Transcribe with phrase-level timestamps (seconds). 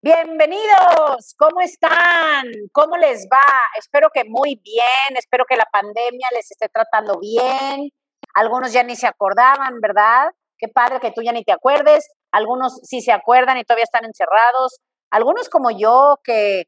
[0.00, 2.44] Bienvenidos, ¿cómo están?
[2.70, 3.42] ¿Cómo les va?
[3.76, 7.90] Espero que muy bien, espero que la pandemia les esté tratando bien.
[8.32, 10.30] Algunos ya ni se acordaban, ¿verdad?
[10.56, 12.08] Qué padre que tú ya ni te acuerdes.
[12.30, 14.78] Algunos sí se acuerdan y todavía están encerrados.
[15.10, 16.66] Algunos como yo que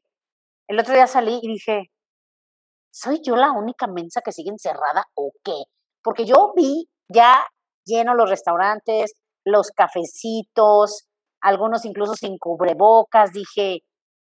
[0.67, 1.83] el otro día salí y dije,
[2.91, 5.63] ¿soy yo la única mensa que sigue encerrada o qué?
[6.03, 7.47] Porque yo vi ya
[7.85, 9.13] lleno los restaurantes,
[9.45, 11.07] los cafecitos,
[11.41, 13.83] algunos incluso sin cubrebocas, dije,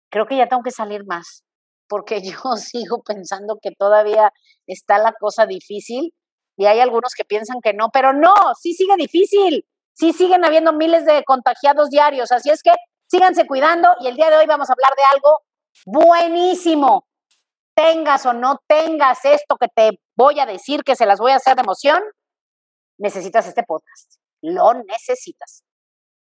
[0.10, 1.44] creo que ya tengo que salir más,
[1.88, 4.32] porque yo sigo pensando que todavía
[4.68, 6.14] está la cosa difícil
[6.58, 10.74] y hay algunos que piensan que no, pero no, sí sigue difícil, sí siguen habiendo
[10.74, 12.72] miles de contagiados diarios, así es que
[13.08, 15.40] síganse cuidando y el día de hoy vamos a hablar de algo
[15.86, 17.06] buenísimo.
[17.76, 21.36] Tengas o no tengas esto que te voy a decir, que se las voy a
[21.36, 22.02] hacer de emoción,
[22.98, 24.16] necesitas este podcast.
[24.42, 25.65] Lo necesitas.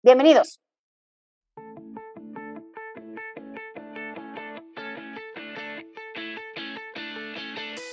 [0.05, 0.59] Bienvenidos.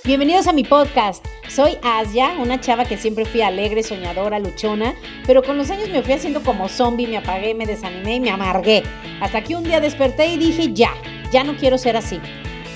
[0.03, 1.25] Bienvenidos a mi podcast.
[1.47, 4.93] Soy Asia, una chava que siempre fui alegre, soñadora, luchona,
[5.25, 8.29] pero con los años me fui haciendo como zombie, me apagué, me desanimé y me
[8.29, 8.83] amargué.
[9.21, 10.91] Hasta que un día desperté y dije, ya,
[11.31, 12.19] ya no quiero ser así.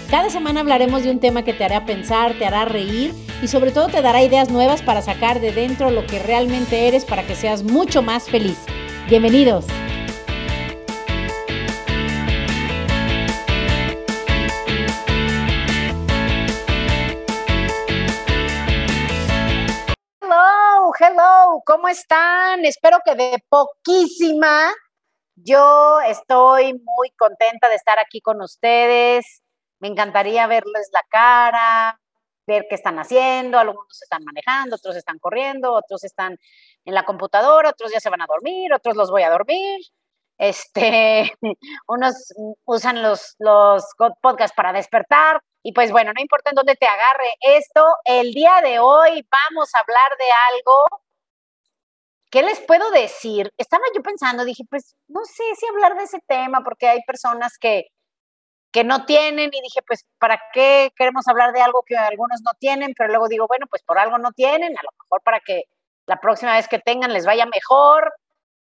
[0.10, 3.72] Cada semana hablaremos de un tema que te hará pensar, te hará reír y sobre
[3.72, 7.36] todo te dará ideas nuevas para sacar de dentro lo que realmente eres para que
[7.36, 8.60] seas mucho más feliz.
[9.08, 9.68] Bienvenidos.
[20.98, 22.64] hello, ¿cómo están?
[22.66, 24.72] Espero que de poquísima.
[25.36, 29.44] Yo estoy muy contenta de estar aquí con ustedes.
[29.80, 32.00] Me encantaría verles la cara,
[32.48, 33.60] ver qué están haciendo.
[33.60, 36.38] Algunos están manejando, otros están corriendo, otros están
[36.86, 39.82] en la computadora, otros ya se van a dormir, otros los voy a dormir.
[40.38, 41.34] Este,
[41.88, 42.34] unos
[42.66, 43.84] usan los, los
[44.22, 48.62] podcasts para despertar, y pues bueno, no importa en dónde te agarre esto, el día
[48.62, 50.86] de hoy vamos a hablar de algo.
[52.30, 53.52] ¿Qué les puedo decir?
[53.58, 57.58] Estaba yo pensando, dije, pues no sé si hablar de ese tema, porque hay personas
[57.58, 57.88] que,
[58.72, 62.52] que no tienen y dije, pues, ¿para qué queremos hablar de algo que algunos no
[62.60, 62.94] tienen?
[62.96, 65.64] Pero luego digo, bueno, pues por algo no tienen, a lo mejor para que
[66.08, 68.14] la próxima vez que tengan les vaya mejor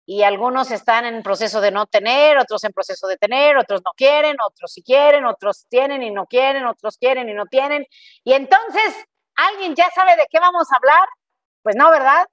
[0.06, 3.92] y algunos están en proceso de no tener, otros en proceso de tener, otros no
[3.96, 7.86] quieren, otros sí quieren, otros tienen y no quieren, otros quieren y no tienen.
[8.22, 8.94] Y entonces,
[9.34, 11.08] ¿alguien ya sabe de qué vamos a hablar?
[11.62, 12.26] Pues no, ¿verdad?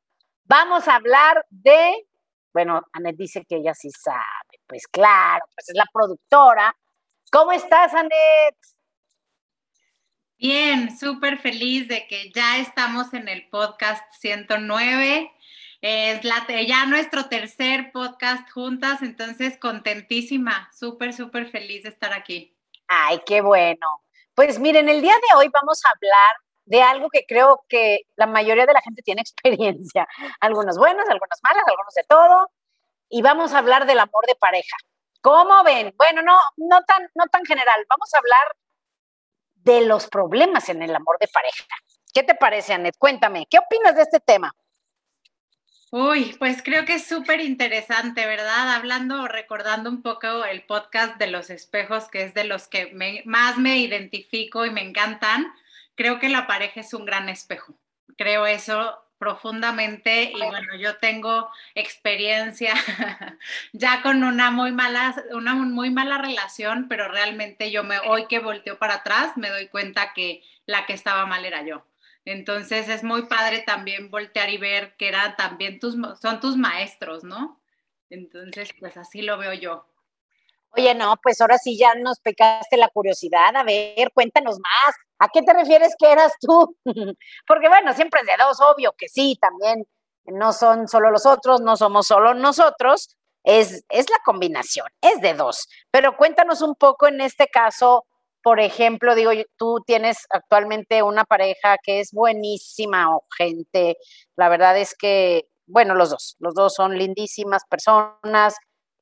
[0.44, 2.08] Vamos a hablar de,
[2.54, 6.76] bueno, Anet dice que ella sí sabe, pues claro, pues es la productora.
[7.32, 8.58] ¿Cómo estás, Anet?
[10.42, 15.32] Bien, súper feliz de que ya estamos en el podcast 109
[15.82, 22.58] es ya nuestro tercer podcast juntas, entonces contentísima, súper, súper feliz de estar aquí.
[22.88, 24.02] Ay, qué bueno.
[24.34, 26.36] Pues miren, el día de hoy vamos a hablar
[26.66, 30.08] de algo que creo que la mayoría de la gente tiene experiencia.
[30.40, 32.50] Algunos buenos, algunos malos, algunos de todo.
[33.10, 34.76] Y vamos a hablar del amor de pareja.
[35.22, 35.94] ¿Cómo ven?
[36.00, 37.86] Bueno, no, no, tan, no tan general.
[37.88, 38.56] Vamos a hablar
[39.64, 41.66] de los problemas en el amor de pareja.
[42.14, 42.96] ¿Qué te parece, Anet?
[42.98, 44.54] Cuéntame, ¿qué opinas de este tema?
[45.94, 48.76] Uy, pues creo que es súper interesante, ¿verdad?
[48.76, 52.94] Hablando recordando un poco el podcast de los espejos, que es de los que
[53.26, 55.52] más me identifico y me encantan,
[55.96, 57.78] creo que la pareja es un gran espejo.
[58.18, 62.74] Creo eso profundamente y bueno, yo tengo experiencia
[63.72, 68.40] ya con una muy mala, una muy mala relación, pero realmente yo me, hoy que
[68.40, 71.86] volteo para atrás me doy cuenta que la que estaba mal era yo.
[72.26, 77.24] Entonces es muy padre también voltear y ver que eran también tus, son tus maestros,
[77.24, 77.62] ¿no?
[78.10, 79.86] Entonces, pues así lo veo yo.
[80.78, 83.56] Oye, no, pues ahora sí ya nos pecaste la curiosidad.
[83.56, 84.96] A ver, cuéntanos más.
[85.20, 86.76] ¿A qué te refieres que eras tú?
[87.48, 89.86] Porque bueno, siempre es de dos, obvio que sí, también
[90.26, 95.34] no son solo los otros, no somos solo nosotros, es, es la combinación, es de
[95.34, 95.68] dos.
[95.92, 98.06] Pero cuéntanos un poco en este caso,
[98.44, 103.08] por ejemplo, digo, tú tienes actualmente una pareja que es buenísima
[103.38, 103.98] gente,
[104.36, 108.56] la verdad es que, bueno, los dos, los dos son lindísimas personas,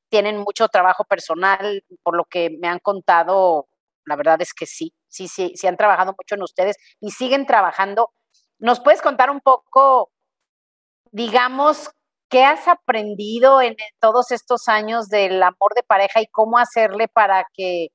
[0.09, 3.67] tienen mucho trabajo personal, por lo que me han contado,
[4.05, 7.45] la verdad es que sí, sí, sí, sí han trabajado mucho en ustedes y siguen
[7.45, 8.11] trabajando.
[8.57, 10.11] ¿Nos puedes contar un poco,
[11.11, 11.91] digamos,
[12.29, 17.45] qué has aprendido en todos estos años del amor de pareja y cómo hacerle para
[17.53, 17.89] que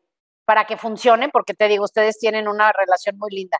[0.45, 3.59] para que funcione, porque te digo, ustedes tienen una relación muy linda.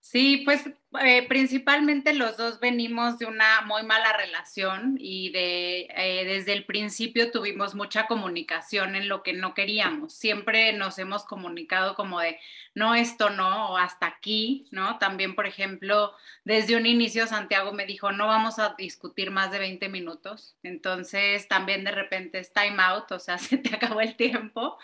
[0.00, 6.24] Sí, pues eh, principalmente los dos venimos de una muy mala relación y de eh,
[6.24, 10.12] desde el principio tuvimos mucha comunicación en lo que no queríamos.
[10.12, 12.38] Siempre nos hemos comunicado como de
[12.74, 14.98] no esto no o hasta aquí, ¿no?
[14.98, 16.12] También, por ejemplo,
[16.44, 20.56] desde un inicio Santiago me dijo no vamos a discutir más de 20 minutos.
[20.62, 24.78] Entonces también de repente es time out, o sea, se te acabó el tiempo,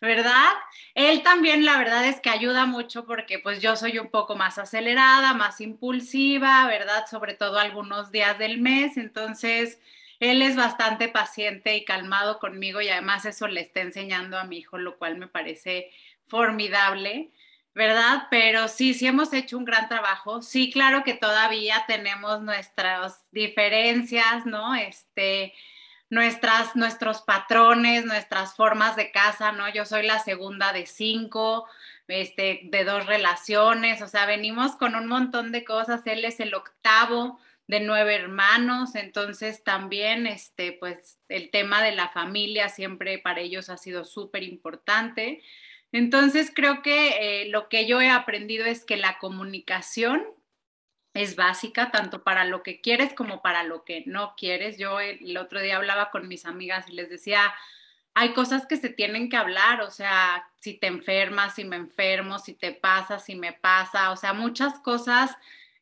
[0.00, 0.52] ¿verdad?
[0.94, 4.58] Él también la verdad es que ayuda mucho porque pues yo soy un poco más
[4.58, 7.04] acelerada, más impulsiva, ¿verdad?
[7.10, 9.80] Sobre todo algunos días del mes, entonces
[10.20, 14.58] él es bastante paciente y calmado conmigo y además eso le está enseñando a mi
[14.58, 15.90] hijo, lo cual me parece
[16.26, 17.30] formidable,
[17.74, 18.28] ¿verdad?
[18.30, 20.40] Pero sí, sí hemos hecho un gran trabajo.
[20.40, 24.74] Sí, claro que todavía tenemos nuestras diferencias, ¿no?
[24.74, 25.54] Este,
[26.12, 29.72] nuestras, nuestros patrones, nuestras formas de casa, ¿no?
[29.72, 31.66] Yo soy la segunda de cinco,
[32.20, 36.54] este, de dos relaciones, o sea, venimos con un montón de cosas, él es el
[36.54, 43.40] octavo de nueve hermanos, entonces también, este, pues, el tema de la familia siempre para
[43.40, 45.42] ellos ha sido súper importante.
[45.92, 50.24] Entonces, creo que eh, lo que yo he aprendido es que la comunicación
[51.14, 54.78] es básica, tanto para lo que quieres como para lo que no quieres.
[54.78, 57.54] Yo el otro día hablaba con mis amigas y les decía,
[58.14, 62.38] hay cosas que se tienen que hablar, o sea, si te enfermas, si me enfermo,
[62.38, 65.36] si te pasa, si me pasa, o sea, muchas cosas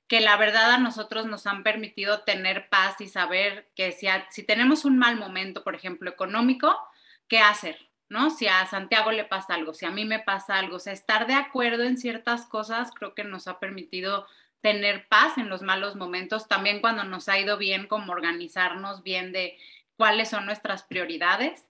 [0.06, 4.42] que la verdad a nosotros nos han permitido tener paz y saber que si, si
[4.44, 6.76] tenemos un mal momento, por ejemplo, económico,
[7.28, 7.88] ¿qué hacer?
[8.08, 8.30] ¿No?
[8.30, 11.26] Si a Santiago le pasa algo, si a mí me pasa algo, o sea, estar
[11.26, 14.26] de acuerdo en ciertas cosas creo que nos ha permitido
[14.60, 19.32] tener paz en los malos momentos, también cuando nos ha ido bien, como organizarnos bien
[19.32, 19.56] de
[19.96, 21.69] cuáles son nuestras prioridades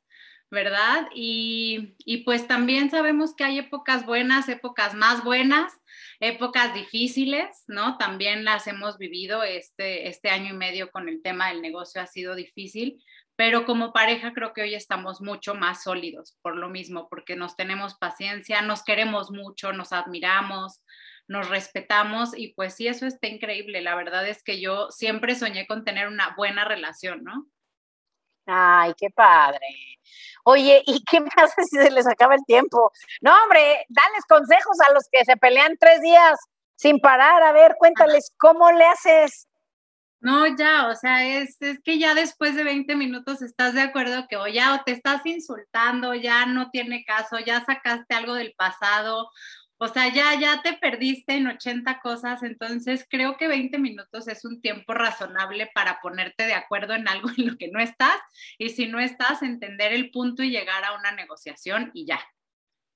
[0.50, 1.08] ¿verdad?
[1.14, 1.94] Y,
[2.25, 5.73] pues también sabemos que hay épocas buenas, épocas más buenas,
[6.19, 7.97] épocas difíciles, ¿no?
[7.99, 12.06] También las hemos vivido este, este año y medio con el tema del negocio, ha
[12.06, 13.02] sido difícil,
[13.37, 17.56] pero como pareja creo que hoy estamos mucho más sólidos por lo mismo, porque nos
[17.56, 20.82] tenemos paciencia, nos queremos mucho, nos admiramos,
[21.26, 23.81] nos respetamos y pues sí, eso está increíble.
[23.82, 27.47] La verdad es que yo siempre soñé con tener una buena relación, ¿no?
[28.50, 29.61] Ay, qué padre.
[30.44, 32.93] Oye, ¿y qué pasa si se les acaba el tiempo?
[33.20, 36.38] No, hombre, dales consejos a los que se pelean tres días
[36.76, 37.43] sin parar.
[37.43, 39.47] A ver, cuéntales, ¿cómo le haces?
[40.23, 44.26] No, ya, o sea, es, es que ya después de 20 minutos estás de acuerdo
[44.29, 48.52] que o ya o te estás insultando, ya no tiene caso, ya sacaste algo del
[48.55, 49.31] pasado,
[49.82, 54.44] o sea, ya, ya te perdiste en 80 cosas, entonces creo que 20 minutos es
[54.44, 58.21] un tiempo razonable para ponerte de acuerdo en algo en lo que no estás
[58.59, 62.21] y si no estás, entender el punto y llegar a una negociación y ya,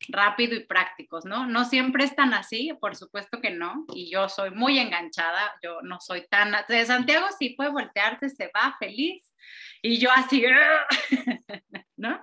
[0.09, 1.47] rápido y prácticos, ¿no?
[1.47, 5.81] No siempre es tan así, por supuesto que no, y yo soy muy enganchada, yo
[5.81, 6.55] no soy tan...
[6.69, 9.35] De Santiago sí puede voltearse, se va feliz,
[9.81, 10.45] y yo así,
[12.05, 12.23] ¿no?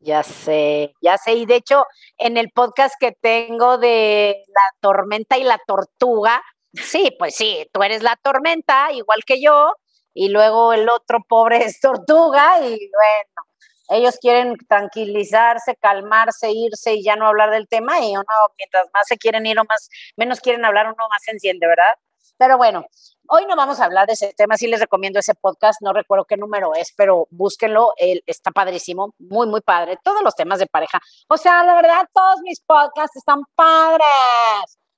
[0.00, 1.34] Ya sé, ya sé.
[1.34, 1.86] Y de hecho,
[2.18, 6.42] en el podcast que tengo de la tormenta y la tortuga,
[6.72, 9.74] sí, pues sí, tú eres la tormenta, igual que yo,
[10.14, 13.48] y luego el otro pobre es tortuga, y bueno,
[13.90, 18.24] ellos quieren tranquilizarse, calmarse, irse y ya no hablar del tema, y uno,
[18.58, 21.92] mientras más se quieren ir o más, menos quieren hablar, uno más se enciende, ¿verdad?
[22.38, 22.86] Pero bueno,
[23.28, 26.24] hoy no vamos a hablar de ese tema, sí les recomiendo ese podcast, no recuerdo
[26.24, 30.66] qué número es, pero búsquenlo, él está padrísimo, muy, muy padre, todos los temas de
[30.66, 31.00] pareja.
[31.28, 34.06] O sea, la verdad, todos mis podcasts están padres.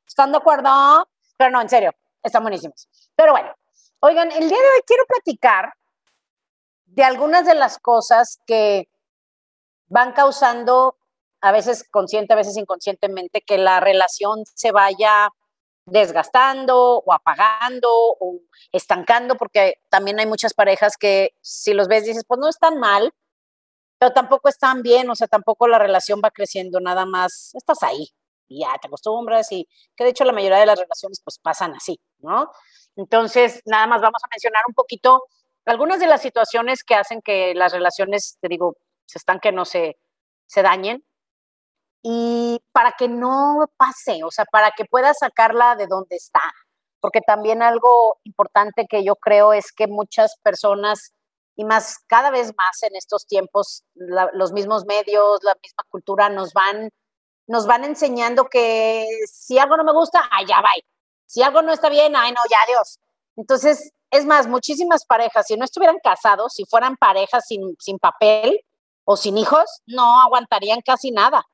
[0.07, 1.09] ¿Están de acuerdo?
[1.37, 2.89] Pero no, en serio, están buenísimos.
[3.17, 3.55] Pero bueno,
[4.01, 5.73] oigan, el día de hoy quiero platicar
[6.87, 8.89] de algunas de las cosas que
[9.89, 10.97] van causando,
[11.41, 15.31] a veces consciente, a veces inconscientemente, que la relación se vaya
[15.87, 18.41] desgastando o apagando o
[18.73, 23.13] estancando, porque también hay muchas parejas que si los ves dices, pues no están mal,
[23.99, 28.09] pero tampoco están bien, o sea, tampoco la relación va creciendo, nada más estás ahí
[28.49, 31.75] y ya te acostumbras y que de hecho la mayoría de las relaciones pues pasan
[31.75, 32.51] así, ¿no?
[32.97, 35.25] Entonces, nada más vamos a mencionar un poquito
[35.67, 38.77] algunas de las situaciones que hacen que las relaciones, te digo,
[39.07, 39.99] se están que no se,
[40.47, 41.05] se dañen
[42.07, 46.43] y para que no pase, o sea, para que pueda sacarla de donde está.
[47.01, 51.15] Porque también algo importante que yo creo es que muchas personas,
[51.57, 56.53] y más cada vez más en estos tiempos, los mismos medios, la misma cultura nos
[56.53, 56.91] van,
[57.47, 60.73] nos van enseñando que si algo no me gusta, allá va.
[61.25, 63.01] Si algo no está bien, ay no, ya Dios.
[63.37, 68.61] Entonces, es más, muchísimas parejas, si no estuvieran casados, si fueran parejas sin, sin papel
[69.05, 71.47] o sin hijos, no aguantarían casi nada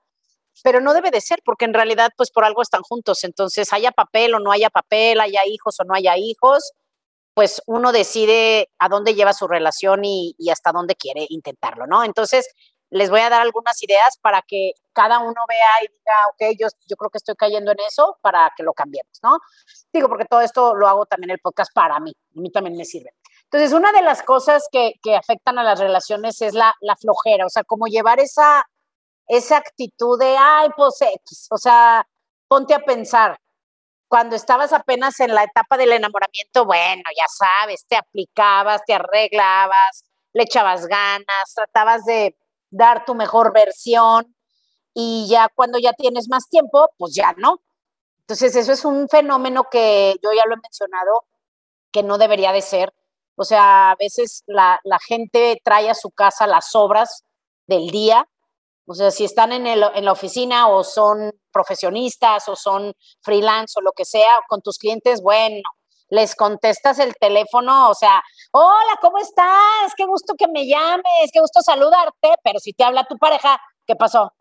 [0.63, 3.25] pero no debe de ser, porque en realidad, pues por algo están juntos.
[3.25, 6.73] Entonces, haya papel o no haya papel, haya hijos o no haya hijos,
[7.35, 12.05] pues uno decide a dónde lleva su relación y, hasta dónde quiere intentarlo, ¿no?
[12.05, 12.49] Entonces,
[12.91, 16.67] les voy a dar algunas ideas para que cada uno vea y diga, ok, yo,
[16.89, 19.39] yo creo que estoy cayendo en eso para que lo cambiemos, ¿no?
[19.93, 22.85] Digo, porque todo esto lo hago también el podcast para mí, a mí también me
[22.85, 23.15] sirve.
[23.45, 27.47] Entonces, una de las cosas que, que afectan a las relaciones es la, la flojera,
[27.47, 28.65] o sea, como llevar esa,
[29.31, 32.05] esa actitud de, ay, pues X, o sea,
[32.49, 33.39] ponte a pensar,
[34.09, 40.05] cuando estabas apenas en la etapa del enamoramiento, bueno, ya sabes, te aplicabas, te arreglabas,
[40.33, 42.37] le echabas ganas, tratabas de
[42.71, 44.35] dar tu mejor versión
[44.95, 47.61] y ya cuando ya tienes más tiempo, pues ya no.
[48.23, 51.25] Entonces eso es un fenómeno que yo ya lo he mencionado,
[51.93, 52.93] que no debería de ser.
[53.37, 57.23] O sea, a veces la, la gente trae a su casa las obras
[57.69, 58.27] del día.
[58.91, 62.93] O sea, si están en, el, en la oficina o son profesionistas o son
[63.23, 65.63] freelance o lo que sea, con tus clientes, bueno,
[66.09, 68.21] les contestas el teléfono, o sea,
[68.51, 69.95] hola, ¿cómo estás?
[69.97, 73.95] Qué gusto que me llames, qué gusto saludarte, pero si te habla tu pareja, ¿qué
[73.95, 74.33] pasó?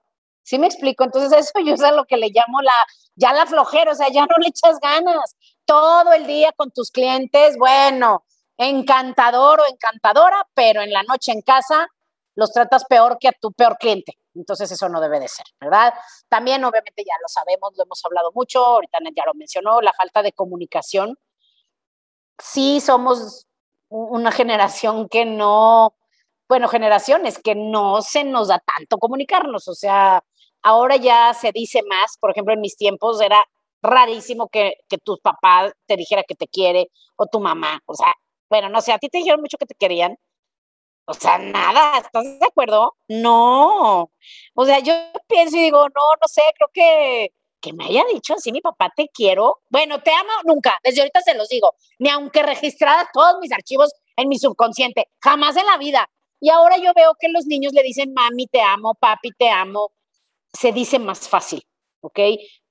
[0.41, 1.03] ¿Sí me explico?
[1.03, 2.73] Entonces eso yo es a lo que le llamo la,
[3.13, 5.35] ya la flojera, o sea, ya no le echas ganas.
[5.65, 8.25] Todo el día con tus clientes, bueno,
[8.57, 11.87] encantador o encantadora, pero en la noche en casa
[12.33, 14.18] los tratas peor que a tu peor cliente.
[14.35, 15.93] Entonces eso no debe de ser, ¿verdad?
[16.27, 20.21] También obviamente ya lo sabemos, lo hemos hablado mucho, ahorita ya lo mencionó, la falta
[20.21, 21.17] de comunicación
[22.39, 23.47] sí somos
[23.89, 25.95] una generación que no,
[26.47, 30.23] bueno, generaciones que no se nos da tanto comunicarnos, o sea,
[30.61, 33.43] ahora ya se dice más, por ejemplo, en mis tiempos era
[33.81, 38.13] rarísimo que, que tu papá te dijera que te quiere o tu mamá, o sea,
[38.49, 40.17] bueno, no sé, a ti te dijeron mucho que te querían,
[41.09, 42.95] o sea, nada, ¿estás de acuerdo?
[43.07, 44.11] No,
[44.53, 44.93] o sea, yo
[45.27, 48.91] pienso y digo, no, no sé, creo que que me haya dicho así mi papá,
[48.95, 49.59] te quiero.
[49.69, 53.91] Bueno, te amo nunca, desde ahorita se los digo, ni aunque registrara todos mis archivos
[54.15, 56.09] en mi subconsciente, jamás en la vida.
[56.39, 59.91] Y ahora yo veo que los niños le dicen, mami, te amo, papi, te amo.
[60.53, 61.63] Se dice más fácil,
[62.01, 62.19] ¿ok?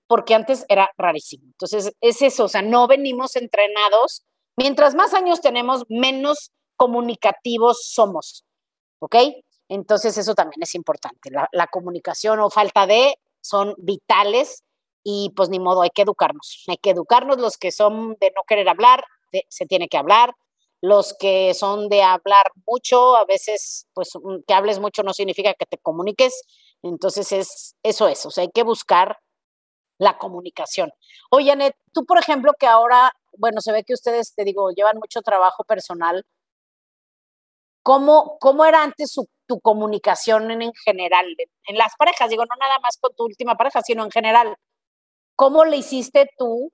[0.07, 1.45] Porque antes era rarísimo.
[1.47, 4.25] Entonces, es eso, o sea, no venimos entrenados.
[4.57, 8.47] Mientras más años tenemos, menos comunicativos somos,
[9.01, 9.17] ¿ok?
[9.69, 11.31] Entonces, eso también es importante.
[11.31, 14.63] La, la comunicación o falta de son vitales
[15.05, 18.43] y pues ni modo, hay que educarnos, hay que educarnos, los que son de no
[18.47, 19.05] querer hablar,
[19.49, 20.35] se tiene que hablar,
[20.81, 24.11] los que son de hablar mucho, a veces pues
[24.47, 26.43] que hables mucho no significa que te comuniques,
[26.83, 29.19] entonces es eso es, o sea, hay que buscar
[29.99, 30.93] la comunicación.
[31.31, 34.99] Oye, Anet, tú por ejemplo que ahora, bueno, se ve que ustedes, te digo, llevan
[34.99, 36.25] mucho trabajo personal,
[37.89, 39.15] ¿cómo, cómo era antes
[39.47, 41.25] tu comunicación en, en general,
[41.67, 42.29] en las parejas?
[42.29, 44.57] Digo, no nada más con tu última pareja, sino en general.
[45.35, 46.71] ¿Cómo le hiciste tú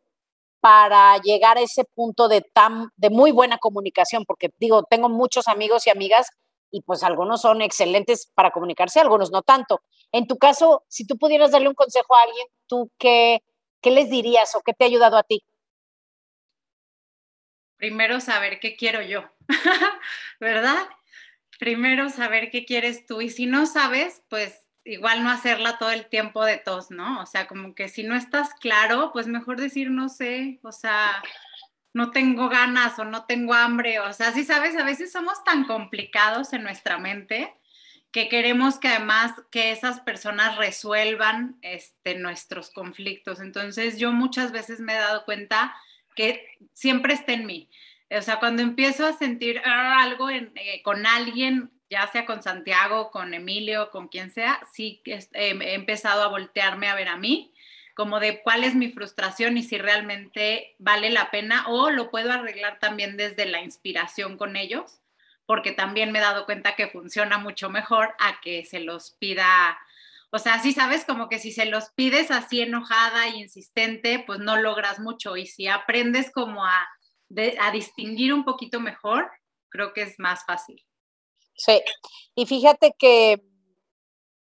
[0.59, 4.25] para llegar a ese punto de, tan, de muy buena comunicación?
[4.25, 6.30] Porque digo, tengo muchos amigos y amigas
[6.73, 9.83] y pues algunos son excelentes para comunicarse, algunos no tanto.
[10.11, 13.38] En tu caso, si tú pudieras darle un consejo a alguien, ¿tú qué,
[13.80, 15.44] qué les dirías o qué te ha ayudado a ti?
[17.76, 19.23] Primero saber qué quiero yo,
[20.40, 20.88] ¿verdad?
[21.59, 26.07] Primero saber qué quieres tú y si no sabes, pues igual no hacerla todo el
[26.07, 27.21] tiempo de tos, ¿no?
[27.21, 31.23] O sea, como que si no estás claro, pues mejor decir no sé, o sea,
[31.93, 35.65] no tengo ganas o no tengo hambre, o sea, si sabes, a veces somos tan
[35.65, 37.55] complicados en nuestra mente
[38.15, 43.41] que queremos que además que esas personas resuelvan este, nuestros conflictos.
[43.41, 45.75] Entonces yo muchas veces me he dado cuenta
[46.15, 47.69] que siempre está en mí.
[48.11, 50.53] O sea, cuando empiezo a sentir ah, algo eh,
[50.85, 56.23] con alguien, ya sea con Santiago, con Emilio, con quien sea, sí eh, he empezado
[56.23, 57.53] a voltearme a ver a mí,
[57.95, 62.33] como de cuál es mi frustración y si realmente vale la pena o lo puedo
[62.33, 65.01] arreglar también desde la inspiración con ellos,
[65.47, 69.79] porque también me he dado cuenta que funciona mucho mejor a que se los pida.
[70.31, 74.41] O sea, sí sabes como que si se los pides así enojada e insistente, pues
[74.41, 75.37] no logras mucho.
[75.37, 76.89] Y si aprendes como a,
[77.61, 79.31] a distinguir un poquito mejor,
[79.69, 80.83] creo que es más fácil.
[81.57, 81.81] Sí,
[82.35, 83.43] y fíjate que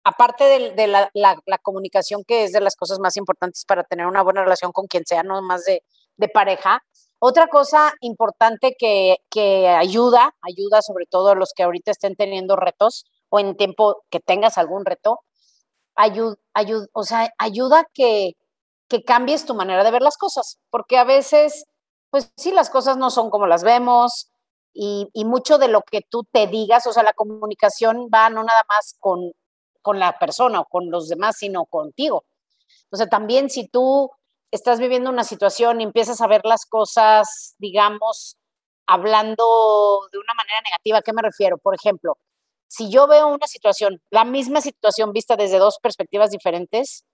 [0.05, 4.43] aparte de, la, comunicación, que es de las cosas más importantes para tener una buena
[4.43, 5.83] relación con quien sea, no más de,
[6.33, 6.83] pareja,
[7.21, 13.05] otra cosa importante que, ayuda, ayuda sobre todo a los que ahorita estén teniendo retos
[13.29, 15.21] o en tiempo que tengas algún reto,
[15.95, 16.37] ayuda,
[16.93, 18.33] o sea, ayuda que,
[18.89, 21.67] que cambies tu manera de ver las cosas, porque a veces,
[22.11, 24.31] pues sí, las cosas no son como las vemos,
[24.81, 28.63] y, mucho de lo que tú te digas, o sea, la comunicación va no nada
[28.69, 29.33] más con
[29.83, 32.25] con la persona o con los demás, sino contigo.
[32.85, 34.11] Entonces, también si tú
[34.51, 38.37] estás viviendo una situación y empiezas a ver las cosas, digamos,
[38.87, 41.57] hablando de una manera negativa, ¿a qué me refiero?
[41.59, 42.19] Por ejemplo,
[42.69, 47.05] si yo veo una situación, la misma situación vista desde dos perspectivas diferentes,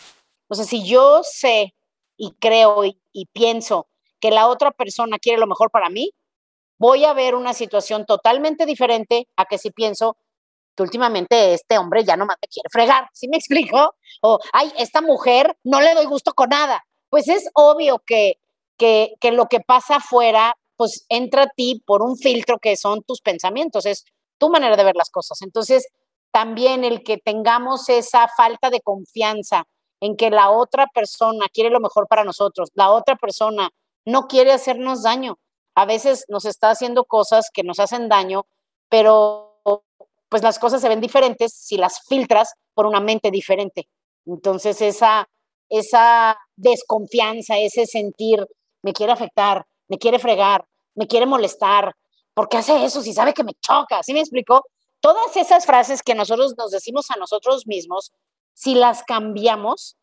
[0.49, 1.75] o sea, si yo sé
[2.17, 3.87] y creo y pienso
[4.25, 6.11] que la otra persona quiere lo mejor para mí,
[6.79, 10.17] voy a ver una situación totalmente diferente a que si pienso
[10.75, 13.37] que últimamente este hombre ya no me quiere fregar, ¿sí me
[13.77, 13.97] explico?
[14.23, 16.83] O, ay, esta mujer no le doy gusto con nada.
[17.11, 18.39] Pues es obvio que,
[18.79, 23.03] que, que lo que pasa afuera, pues entra a ti por un filtro que son
[23.03, 24.07] tus pensamientos, es
[24.39, 25.43] tu manera de ver las cosas.
[25.43, 25.87] Entonces,
[26.33, 29.65] también el que tengamos esa falta de confianza
[30.01, 33.69] en que la otra persona quiere lo mejor para nosotros, la otra persona
[34.05, 35.39] no quiere hacernos daño.
[35.75, 38.47] A veces nos está haciendo cosas que nos hacen daño,
[38.89, 39.61] pero
[40.29, 43.89] pues las cosas se ven diferentes si las filtras por una mente diferente.
[44.27, 45.29] Entonces esa,
[45.69, 48.47] esa desconfianza, ese sentir,
[48.83, 51.95] me quiere afectar, me quiere fregar, me quiere molestar,
[52.35, 54.03] ¿por qué hace eso si sabe que me choca?
[54.03, 54.65] ¿Sí me explicó?
[55.01, 58.13] Todas esas frases que nosotros nos decimos a nosotros mismos,
[58.55, 59.97] si las cambiamos,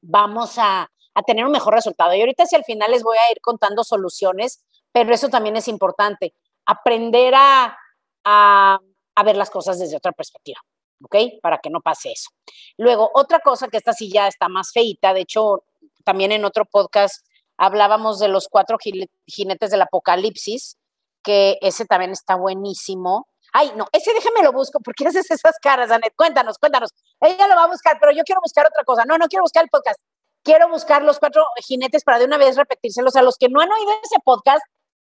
[0.00, 2.14] vamos a, a tener un mejor resultado.
[2.14, 5.68] Y ahorita si al final les voy a ir contando soluciones, pero eso también es
[5.68, 6.34] importante,
[6.66, 7.76] aprender a,
[8.24, 10.60] a ver las cosas desde otra perspectiva,
[11.04, 11.40] ¿ok?
[11.42, 12.30] Para que no pase eso.
[12.76, 15.64] Luego, otra cosa que esta sí ya está más feita, de hecho,
[16.04, 17.24] también en otro podcast
[17.60, 18.78] hablábamos de los cuatro
[19.26, 20.78] jinetes del apocalipsis,
[21.22, 23.28] que ese también está buenísimo.
[23.52, 26.14] Ay, no, ese déjame lo busco, porque haces esas caras, Anet?
[26.16, 26.90] Cuéntanos, cuéntanos.
[27.20, 29.04] Ella lo va a buscar, pero yo quiero buscar otra cosa.
[29.04, 30.00] No, no quiero buscar el podcast.
[30.42, 33.70] Quiero buscar los cuatro jinetes para de una vez repetírselos a los que no han
[33.70, 34.62] oído ese podcast.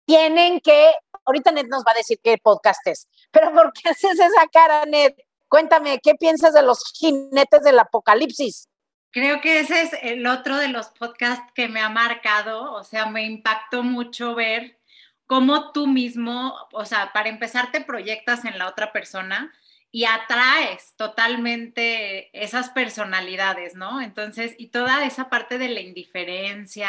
[0.07, 0.93] Tienen que
[1.25, 4.85] ahorita Ned nos va a decir qué podcast es, pero ¿por qué haces esa cara,
[4.87, 5.13] Ned?
[5.49, 8.69] Cuéntame, ¿qué piensas de los jinetes del apocalipsis?
[9.13, 13.07] Creo que ese es el otro de los podcasts que me ha marcado, o sea,
[13.07, 14.79] me impactó mucho ver
[15.27, 19.53] cómo tú mismo, o sea, para empezar te proyectas en la otra persona
[19.93, 24.01] y atraes totalmente esas personalidades, ¿no?
[24.01, 26.89] Entonces, y toda esa parte de la indiferencia,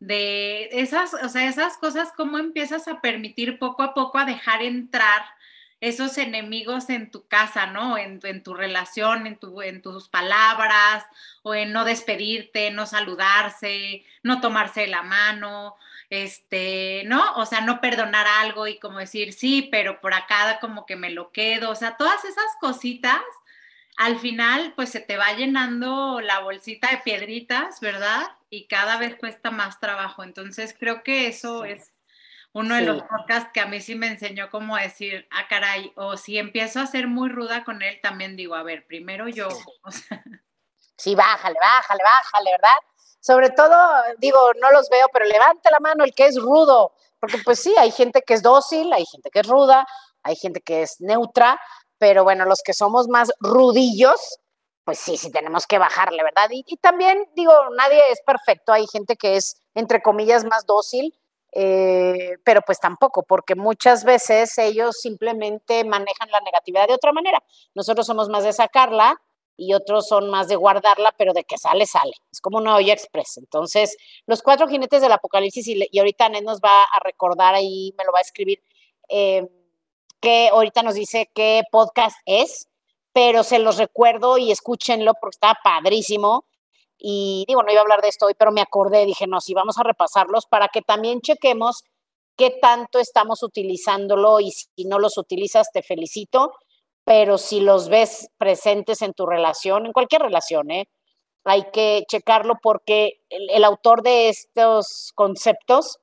[0.00, 4.62] de esas, o sea, esas cosas, cómo empiezas a permitir poco a poco a dejar
[4.62, 5.22] entrar
[5.80, 7.98] esos enemigos en tu casa, ¿no?
[7.98, 11.04] En, en tu relación, en, tu, en tus palabras,
[11.42, 15.76] o en no despedirte, no saludarse, no tomarse la mano,
[16.10, 17.34] este, ¿no?
[17.36, 21.10] O sea, no perdonar algo y como decir, sí, pero por acá como que me
[21.10, 23.22] lo quedo, o sea, todas esas cositas
[23.98, 28.30] al final pues se te va llenando la bolsita de piedritas, ¿verdad?
[28.48, 30.22] Y cada vez cuesta más trabajo.
[30.22, 31.90] Entonces creo que eso es
[32.58, 36.16] uno de los podcasts que a mí sí me enseñó cómo decir, ah, caray, o
[36.16, 39.48] si empiezo a ser muy ruda con él, también digo, a ver, primero yo.
[41.00, 42.78] Sí, bájale, bájale, bájale, ¿verdad?
[43.20, 43.76] Sobre todo,
[44.18, 47.72] digo, no los veo, pero levante la mano el que es rudo, porque pues sí,
[47.78, 49.86] hay gente que es dócil, hay gente que es ruda,
[50.24, 51.60] hay gente que es neutra,
[51.98, 54.40] pero bueno, los que somos más rudillos,
[54.82, 56.48] pues sí, sí tenemos que bajarle, ¿verdad?
[56.50, 61.16] Y, también digo, nadie es perfecto, hay gente que es, entre comillas, más dócil,
[61.60, 67.42] eh, pero pues tampoco, porque muchas veces ellos simplemente manejan la negatividad de otra manera.
[67.74, 69.20] Nosotros somos más de sacarla
[69.56, 72.12] y otros son más de guardarla, pero de que sale, sale.
[72.30, 73.38] Es como una olla express.
[73.38, 78.04] Entonces, los cuatro jinetes del apocalipsis, y, ahorita Ned nos va a recordar ahí, me
[78.04, 78.62] lo va a escribir.
[79.08, 79.48] Eh,
[80.20, 82.68] que ahorita nos dice qué podcast es,
[83.12, 86.44] pero se los recuerdo y escúchenlo porque está padrísimo.
[86.98, 89.54] Y digo, no iba a hablar de esto hoy, pero me acordé, dije, no, sí,
[89.54, 91.84] vamos a repasarlos para que también chequemos
[92.36, 96.52] qué tanto estamos utilizándolo y si no los utilizas, te felicito,
[97.04, 100.88] pero si los ves presentes en tu relación, en cualquier relación, ¿eh?
[101.44, 105.98] hay que checarlo porque el, el autor de estos conceptos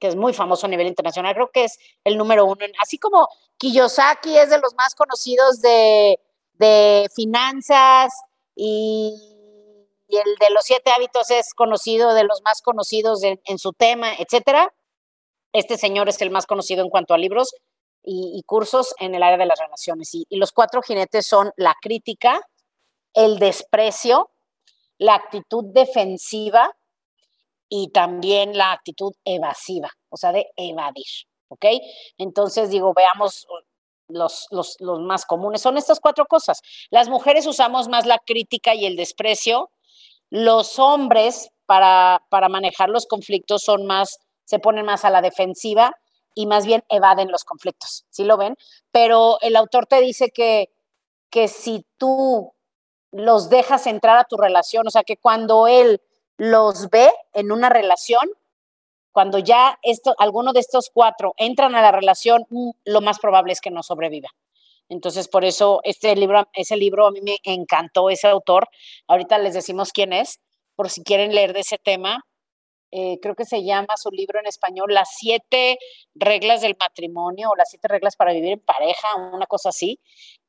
[0.00, 2.64] que es muy famoso a nivel internacional, creo que es el número uno.
[2.80, 6.18] Así como Kiyosaki es de los más conocidos de,
[7.14, 8.12] finanzas
[8.56, 9.29] y,
[10.16, 14.72] el de los siete hábitos es conocido de los más conocidos en su tema, etcétera.
[15.52, 17.54] Este señor es el más conocido en cuanto a libros
[18.02, 20.14] y, cursos en el área de las relaciones.
[20.14, 22.40] y los cuatro jinetes son la crítica,
[23.14, 24.30] el desprecio,
[24.98, 26.74] la actitud defensiva,
[27.70, 31.06] y también la actitud evasiva, o sea, de evadir,
[31.48, 31.66] ¿ok?
[32.18, 33.46] Entonces, digo, veamos
[34.08, 35.62] los, los, los, más comunes.
[35.62, 36.60] Son estas cuatro cosas.
[36.90, 39.70] Las mujeres usamos más la crítica y el desprecio.
[40.30, 45.92] Los hombres, para, para manejar los conflictos, son más, se ponen más a la defensiva
[46.34, 48.56] y más bien evaden los conflictos, ¿sí lo ven?
[48.92, 50.70] Pero el autor te dice que
[51.30, 52.52] que si tú
[53.12, 56.02] los dejas entrar a tu relación, o sea, que cuando él
[56.36, 58.28] los ve en una relación,
[59.12, 63.52] cuando ya esto, alguno de estos cuatro entran a la relación, mm, lo más probable
[63.52, 64.28] es que no sobreviva.
[64.90, 68.68] Entonces, por eso este libro, ese libro a mí me encantó, ese autor.
[69.06, 70.40] Ahorita les decimos quién es,
[70.74, 72.24] por si quieren leer de ese tema.
[72.90, 75.78] Eh, creo que se llama su libro en español, Las siete
[76.14, 80.00] reglas del matrimonio o las siete reglas para vivir en pareja, una cosa así.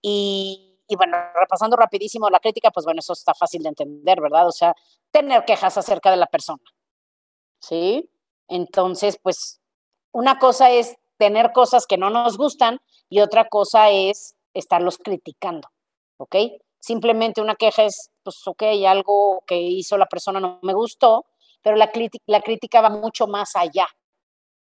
[0.01, 4.47] Y, y bueno, repasando rapidísimo la crítica, pues bueno, eso está fácil de entender, ¿verdad?
[4.47, 4.73] O sea,
[5.11, 6.63] tener quejas acerca de la persona.
[7.59, 8.09] ¿Sí?
[8.47, 9.61] Entonces, pues
[10.11, 12.79] una cosa es tener cosas que no nos gustan
[13.11, 15.67] y otra cosa es estarlos criticando,
[16.17, 16.35] ¿ok?
[16.79, 21.25] Simplemente una queja es, pues, ok, algo que hizo la persona no me gustó,
[21.61, 21.91] pero la,
[22.25, 23.85] la crítica va mucho más allá,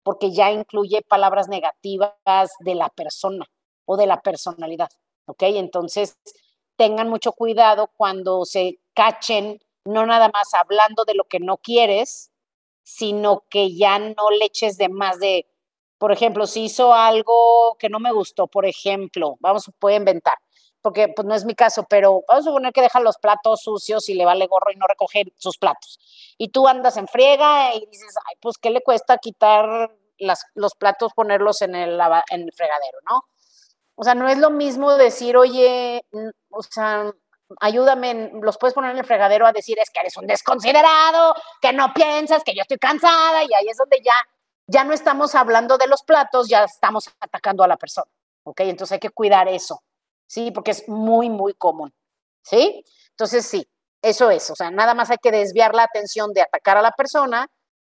[0.03, 3.47] porque ya incluye palabras negativas de la persona
[3.87, 4.91] o de la personalidad,
[5.27, 5.43] ¿ok?
[5.43, 6.19] Entonces,
[6.77, 12.33] tengan mucho cuidado cuando se cachen, no nada más hablando de lo que no quieres,
[12.83, 15.47] sino que ya no le eches de más de,
[16.01, 20.33] por ejemplo, si hizo algo que no me gustó, por ejemplo, vamos, puede inventar,
[20.81, 24.09] porque pues no es mi caso, pero vamos a suponer que deja los platos sucios
[24.09, 26.01] y le vale gorro y no recoge sus platos.
[26.39, 29.95] Y tú andas en friega y dices, ay, pues, ¿qué le cuesta quitar
[30.55, 33.25] los platos, ponerlos en el, en el fregadero, no?
[33.95, 36.03] O sea, no es lo mismo decir, oye,
[36.49, 37.13] o sea,
[37.61, 41.75] ayúdame, los puedes poner en el fregadero a decir, es que eres un desconsiderado, que
[41.75, 44.15] no piensas, que yo estoy cansada, y ahí es donde ya
[44.71, 48.11] ya no estamos hablando de los platos, ya estamos atacando a la persona,
[48.45, 48.61] ¿ok?
[48.61, 49.83] Entonces hay que cuidar eso,
[50.27, 50.53] ¿sí?
[50.53, 51.93] Porque es muy, muy común,
[52.43, 52.85] ¿sí?
[53.11, 53.69] Entonces sí,
[54.01, 56.93] eso es, o sea, nada más hay que desviar la atención de atacar a la
[56.93, 57.49] persona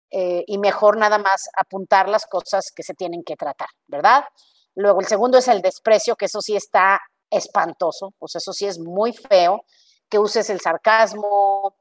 [0.10, 4.26] eh, y mejor nada más apuntar las cosas que se tienen que tratar, ¿verdad?
[4.74, 8.80] Luego el segundo es el desprecio, que eso sí está espantoso, pues eso sí es
[8.80, 9.64] muy feo,
[10.10, 11.76] que uses el sarcasmo,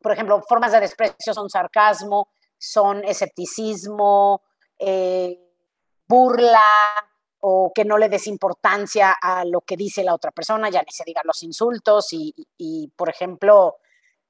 [0.00, 4.42] por ejemplo, formas de desprecio son sarcasmo, son escepticismo,
[4.78, 5.38] eh,
[6.08, 6.62] burla
[7.40, 10.90] o que no le des importancia a lo que dice la otra persona, ya ni
[10.90, 13.76] se digan los insultos y, por ejemplo,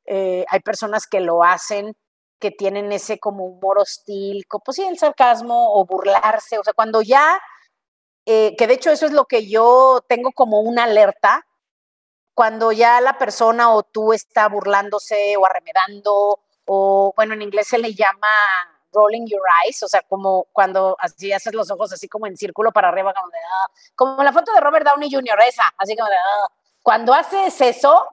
[0.04, 1.96] eh, hay personas que lo hacen
[2.38, 7.00] que tienen ese como humor hostil, pues sí, el sarcasmo o burlarse, o sea, cuando
[7.00, 7.40] ya,
[8.26, 11.46] eh, que de hecho eso es lo que yo tengo como una alerta,
[12.34, 17.79] cuando ya la persona o tú está burlándose o arremedando o bueno, en inglés se
[17.79, 18.29] le llama
[18.92, 22.72] rolling your eyes, o sea, como cuando así haces los ojos así como en círculo
[22.72, 26.09] para arriba, como, de, ah", como la foto de Robert Downey Jr., esa, así como
[26.09, 26.48] de, ah".
[26.83, 28.07] cuando haces eso,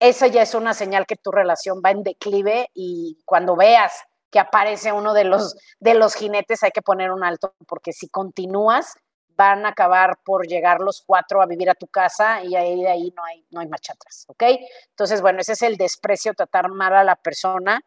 [0.00, 3.92] eso ya es una señal que tu relación va en declive y cuando veas
[4.30, 8.08] que aparece uno de los, de los jinetes hay que poner un alto, porque si
[8.08, 8.94] continúas,
[9.36, 12.88] van a acabar por llegar los cuatro a vivir a tu casa y ahí de
[12.88, 14.42] ahí no hay, no hay marcha atrás, ¿ok?
[14.90, 17.80] Entonces, bueno, ese es el desprecio, tratar mal a la persona.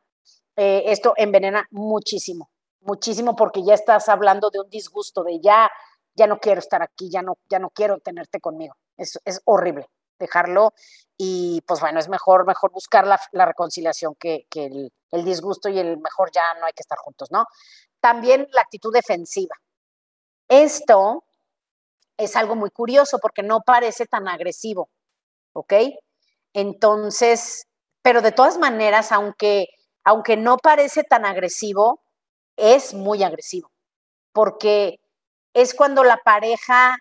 [0.55, 2.49] Eh, esto envenena muchísimo,
[2.81, 5.69] muchísimo porque ya estás hablando de un disgusto, de ya,
[6.15, 8.75] ya no quiero estar aquí, ya no, ya no quiero tenerte conmigo.
[8.97, 10.73] Es, es horrible dejarlo
[11.17, 15.69] y pues bueno, es mejor, mejor buscar la, la reconciliación que, que el, el disgusto
[15.69, 17.45] y el mejor ya no hay que estar juntos, ¿no?
[17.99, 19.55] También la actitud defensiva.
[20.47, 21.23] Esto
[22.17, 24.89] es algo muy curioso porque no parece tan agresivo,
[25.53, 25.73] ¿ok?
[26.53, 27.67] Entonces,
[28.01, 29.67] pero de todas maneras, aunque,
[30.03, 32.01] aunque no parece tan agresivo,
[32.57, 33.71] es muy agresivo,
[34.33, 34.99] porque
[35.53, 36.97] es cuando la pareja,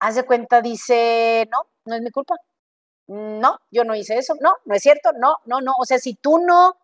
[0.00, 2.34] hace cuenta, dice, no, no es mi culpa,
[3.08, 6.14] no, yo no hice eso, no, no es cierto, no, no, no, o sea, si
[6.14, 6.76] tú no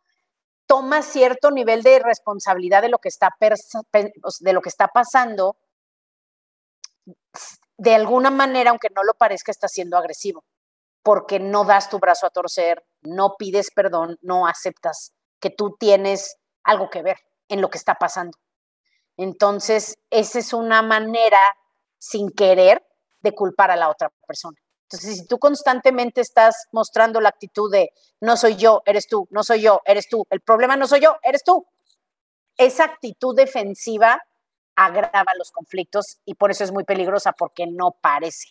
[0.67, 3.31] tomas cierto nivel de responsabilidad de lo que está,
[3.91, 5.57] de lo que está pasando,
[7.79, 10.45] de alguna manera, aunque no lo parezca, está siendo agresivo,
[11.03, 16.37] porque no das tu brazo a torcer, no pides perdón, no aceptas que tú tienes
[16.63, 18.39] algo que ver en lo que está pasando.
[19.17, 21.41] Entonces, esa es una manera,
[21.99, 22.83] sin querer,
[23.21, 24.59] de culpar a la otra persona.
[24.85, 29.43] Entonces, si tú constantemente estás mostrando la actitud de no soy yo, eres tú, no
[29.43, 31.67] soy yo, eres tú, el problema no soy yo, eres tú,
[32.57, 34.23] esa actitud defensiva
[34.77, 38.49] agrava los conflictos y por eso es muy peligrosa porque no parece.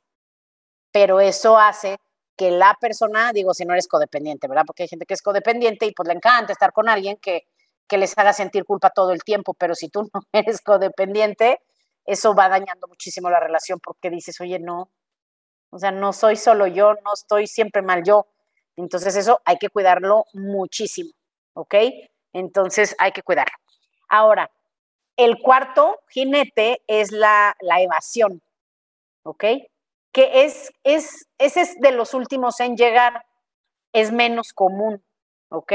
[0.91, 1.97] Pero eso hace
[2.37, 4.63] que la persona, digo, si no eres codependiente, ¿verdad?
[4.65, 7.47] Porque hay gente que es codependiente y pues le encanta estar con alguien que,
[7.87, 11.59] que les haga sentir culpa todo el tiempo, pero si tú no eres codependiente,
[12.05, 14.91] eso va dañando muchísimo la relación porque dices, oye, no,
[15.69, 18.27] o sea, no soy solo yo, no estoy siempre mal yo.
[18.75, 21.11] Entonces eso hay que cuidarlo muchísimo,
[21.53, 21.75] ¿ok?
[22.33, 23.55] Entonces hay que cuidarlo.
[24.09, 24.49] Ahora,
[25.25, 28.41] el cuarto jinete es la, evasión,
[29.23, 29.45] ¿ok?
[30.11, 33.25] que es, es, ese es de los últimos en llegar,
[33.93, 35.03] es menos común,
[35.49, 35.73] ¿ok?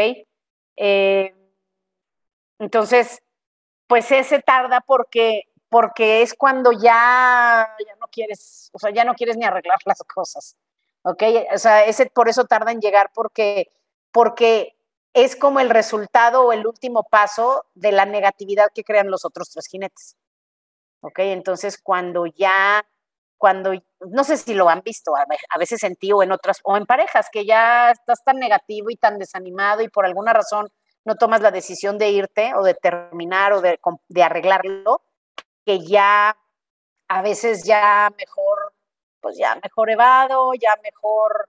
[0.76, 1.34] Eh,
[2.58, 3.22] entonces,
[3.86, 9.14] pues ese tarda porque, porque es cuando ya, ya no quieres, o sea, ya no
[9.14, 10.56] quieres ni arreglar las cosas,
[11.02, 11.22] ¿ok?
[11.54, 13.70] O sea, ese por eso tarda en llegar porque,
[14.12, 14.75] porque
[15.16, 19.48] es como el resultado o el último paso de la negatividad que crean los otros
[19.48, 20.14] tres jinetes.
[21.00, 21.20] ¿Ok?
[21.20, 22.86] Entonces, cuando ya,
[23.38, 26.76] cuando, no sé si lo han visto, a veces en ti o en otras, o
[26.76, 30.68] en parejas, que ya estás tan negativo y tan desanimado y por alguna razón
[31.06, 35.00] no tomas la decisión de irte o de terminar o de, de arreglarlo,
[35.64, 36.36] que ya
[37.08, 38.74] a veces ya mejor,
[39.22, 41.48] pues ya mejor evado, ya mejor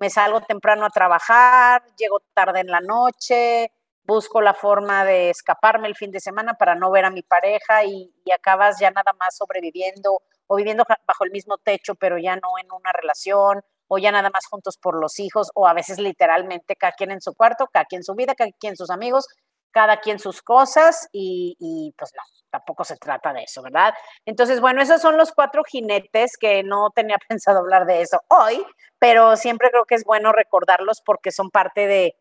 [0.00, 3.70] me salgo temprano a trabajar, llego tarde en la noche,
[4.04, 7.84] busco la forma de escaparme el fin de semana para no ver a mi pareja
[7.84, 12.58] y, acabas ya nada más sobreviviendo o viviendo bajo el mismo techo, pero ya no
[12.60, 16.76] en una relación, o ya nada más juntos por los hijos, o a veces literalmente
[16.76, 19.26] cada quien en su cuarto, cada quien su vida, cada quien sus amigos,
[19.74, 22.22] cada quien sus cosas, y, y pues no,
[22.54, 23.92] tampoco se trata de eso, ¿verdad?
[24.24, 28.64] Entonces, bueno, esos son los cuatro jinetes que no tenía pensado hablar de eso hoy,
[29.00, 32.16] pero siempre creo que es bueno recordarlos porque son parte de,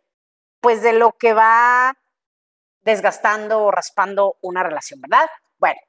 [0.60, 1.94] pues, de lo que va
[2.82, 5.28] desgastando o raspando una relación, ¿verdad?
[5.60, 5.80] Bueno,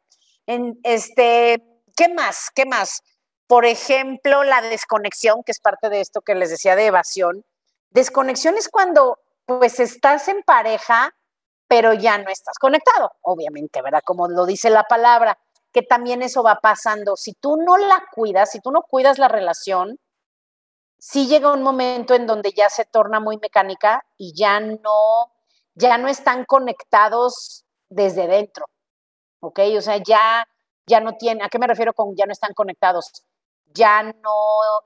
[0.46, 1.64] en este,
[1.96, 2.50] ¿qué más?
[2.55, 3.03] ¿Qué más?
[3.46, 7.44] Por ejemplo, la desconexión, que es parte de esto que les decía de evasión.
[7.90, 11.14] Desconexión es cuando, pues, estás en pareja,
[11.75, 14.03] pero ya no estás conectado, obviamente, ¿verdad?
[14.05, 15.37] Como lo dice la palabra,
[15.73, 17.17] que también eso va pasando.
[17.17, 19.99] Si tú no la cuidas, si tú no cuidas la relación,
[21.01, 25.33] sí llega un momento en donde ya se torna muy mecánica y ya no,
[25.75, 28.67] ya no están conectados desde dentro,
[29.41, 29.59] ¿ok?
[29.77, 30.47] O sea, ya,
[30.87, 33.25] ya no tienen, ¿a qué me refiero con ya no están conectados?
[33.75, 34.37] Ya no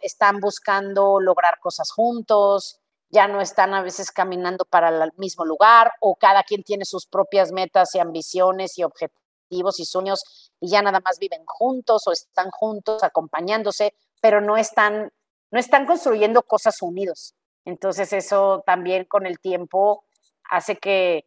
[0.00, 5.92] están buscando lograr cosas juntos, ya no están a veces caminando para el mismo lugar
[6.00, 10.82] o cada quien tiene sus propias metas y ambiciones y objetivos y sueños y ya
[10.82, 15.10] nada más viven juntos o están juntos acompañándose, pero no están,
[15.50, 17.34] no están construyendo cosas unidos.
[17.64, 20.04] Entonces eso también con el tiempo
[20.50, 21.26] hace que,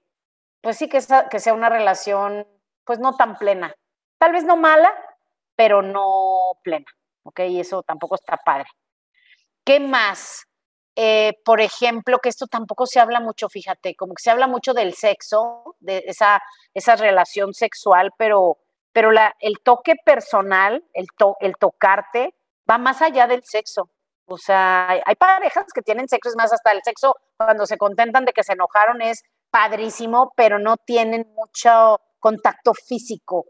[0.62, 2.48] pues sí, que que sea una relación
[2.86, 3.76] pues no tan plena.
[4.17, 4.94] Tal vez no mala,
[5.56, 6.86] pero no plena,
[7.24, 7.39] ¿ok?
[7.41, 8.67] Y eso tampoco está padre.
[9.63, 10.48] ¿Qué más?
[10.95, 14.73] Eh, por ejemplo, que esto tampoco se habla mucho, fíjate, como que se habla mucho
[14.73, 16.41] del sexo, de esa,
[16.97, 18.58] relación sexual, pero,
[18.91, 21.08] pero el toque personal, el,
[21.58, 22.36] tocarte,
[22.69, 23.89] va más allá del sexo.
[24.25, 28.25] O sea, hay, parejas que tienen sexo, es más, hasta el sexo, cuando se contentan
[28.25, 33.45] de que se enojaron, es padrísimo, pero no tienen mucho contacto físico,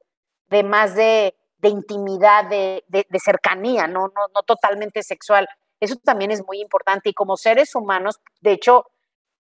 [0.47, 5.47] de más de, intimidad, de cercanía, no, no, no totalmente sexual.
[5.81, 8.85] Eso también es muy importante y como seres humanos, de hecho,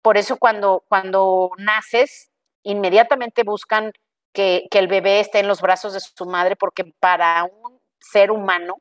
[0.03, 2.31] por eso cuando, cuando naces,
[2.63, 3.93] inmediatamente buscan
[4.33, 8.31] que, que el bebé esté en los brazos de su madre porque para un ser
[8.31, 8.77] humano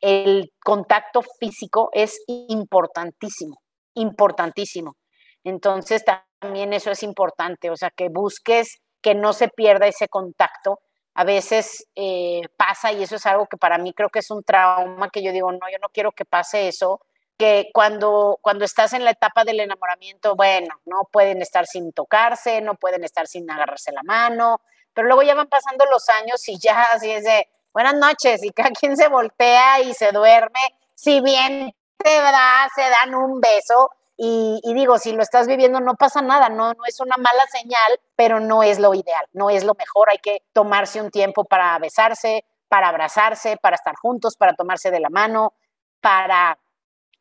[0.00, 3.60] el contacto físico es importantísimo,
[3.94, 4.96] importantísimo.
[5.42, 6.04] Entonces
[6.40, 10.80] también eso es importante, o sea, que busques que no se pierda ese contacto
[11.20, 14.42] a veces eh, pasa y eso es algo que para mí creo que es un
[14.42, 17.02] trauma que yo digo, no, yo no quiero que pase eso,
[17.36, 22.62] que cuando, cuando estás en la etapa del enamoramiento, bueno, no pueden estar sin tocarse,
[22.62, 24.62] no pueden estar sin agarrarse la mano,
[24.94, 28.48] pero luego ya van pasando los años y ya así es de buenas noches y
[28.48, 33.90] cada quien se voltea y se duerme, si bien de verdad se dan un beso,
[34.22, 37.98] y, digo, si lo estás viviendo no pasa nada, no, no es una mala señal,
[38.16, 40.10] pero no es lo ideal, no es lo mejor.
[40.10, 45.00] Hay que tomarse un tiempo para besarse, para abrazarse, para estar juntos, para tomarse de
[45.00, 45.54] la mano,
[46.02, 46.58] para,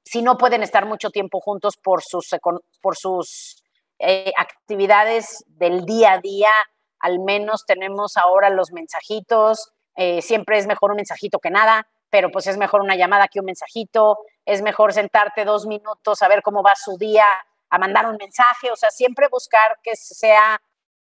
[0.03, 2.35] si no pueden estar mucho tiempo juntos por sus,
[2.81, 3.63] por sus
[3.99, 6.51] eh, actividades del día a día,
[6.99, 12.29] al menos tenemos ahora los mensajitos, eh, siempre es mejor un mensajito que nada, pero
[12.31, 16.41] pues es mejor una llamada que un mensajito, es mejor sentarte dos minutos a ver
[16.41, 17.25] cómo va su día,
[17.69, 20.59] a mandar un mensaje, o sea, siempre buscar que sea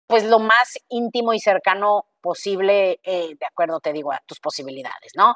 [0.06, 5.12] pues lo más íntimo y cercano posible, eh, de acuerdo, te digo, a tus posibilidades,
[5.16, 5.34] ¿no?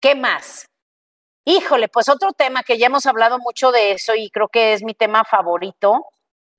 [0.00, 0.66] ¿Qué más?
[1.44, 4.82] Híjole, pues otro tema que ya hemos hablado mucho de eso y creo que es
[4.82, 6.06] mi tema favorito,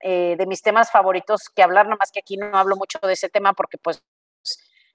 [0.00, 3.28] eh, de mis temas favoritos que hablar, nomás que aquí no hablo mucho de ese
[3.28, 4.02] tema porque pues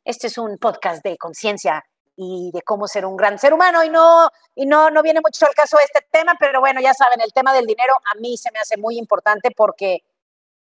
[0.06, 1.84] este es un podcast de conciencia
[2.15, 5.45] y de cómo ser un gran ser humano y no y no no viene mucho
[5.45, 8.52] al caso este tema, pero bueno, ya saben, el tema del dinero a mí se
[8.52, 10.04] me hace muy importante porque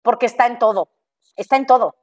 [0.03, 0.91] porque está en todo.
[1.37, 1.97] Está en todo.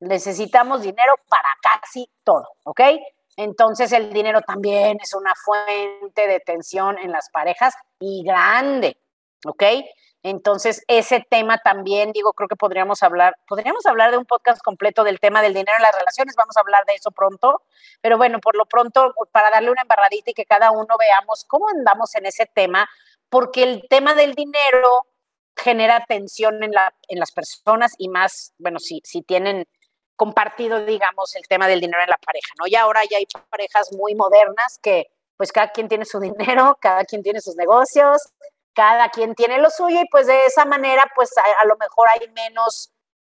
[0.00, 2.80] Necesitamos dinero para casi todo, ¿ok?
[3.36, 9.00] Entonces el dinero también es una fuente de tensión en las parejas y grande,
[9.46, 9.62] ¿ok?
[10.22, 15.04] Entonces ese tema también, digo, creo que podríamos hablar, podríamos hablar de un podcast completo
[15.04, 17.62] del tema del dinero en las relaciones, vamos a hablar de eso pronto,
[18.00, 21.68] pero bueno, por lo pronto, para darle una embarradita y que cada uno veamos cómo
[21.68, 22.88] andamos en ese tema,
[23.28, 25.06] porque el tema del dinero
[25.56, 29.66] genera tensión en, la, en las personas y más, bueno, si, si tienen
[30.16, 32.66] compartido, digamos, el tema del dinero en la pareja, ¿no?
[32.66, 37.04] Y ahora ya hay parejas muy modernas que pues cada quien tiene su dinero, cada
[37.04, 38.32] quien tiene sus negocios,
[38.78, 42.28] cada quien tiene lo suyo y pues de esa manera pues a, lo mejor hay
[42.30, 42.92] menos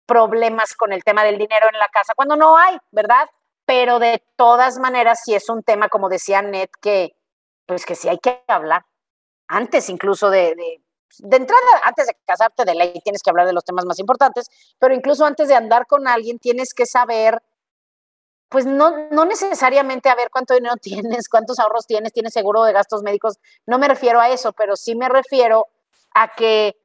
[0.06, 3.28] problemas con el tema del dinero en la casa, cuando no hay, ¿verdad?
[3.64, 7.16] Pero de todas maneras sí es un tema, como decía Ned, que
[7.66, 8.86] pues que sí hay que hablar,
[9.48, 10.80] antes incluso de, de
[11.18, 14.46] de entrada, antes de casarte de ley, tienes que hablar de los temas más importantes,
[14.78, 17.42] pero incluso antes de andar con alguien, tienes que saber,
[18.52, 22.72] pues no, no necesariamente a ver cuánto dinero tienes, cuántos ahorros tienes, tienes seguro de
[22.72, 25.66] gastos médicos, no me refiero a eso, pero sí me refiero
[26.14, 26.76] a que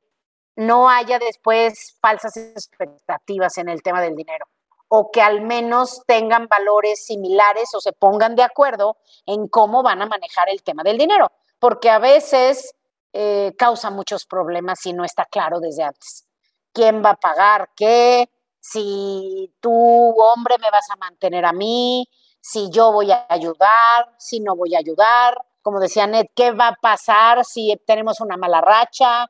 [0.56, 4.48] no haya después falsas expectativas en el tema del dinero
[4.90, 10.02] o que al menos tengan valores similares o se pongan de acuerdo en cómo van
[10.02, 12.74] a manejar el tema del dinero, porque a veces
[13.14, 16.26] eh, causa muchos problemas si no está claro desde antes.
[16.72, 18.30] ¿Quién va a pagar qué?
[18.70, 22.06] Si tú, hombre, me vas a mantener a mí,
[22.42, 25.38] si yo voy a ayudar, si no voy a ayudar.
[25.62, 29.28] Como decía Ned, ¿qué va a pasar si tenemos una mala racha?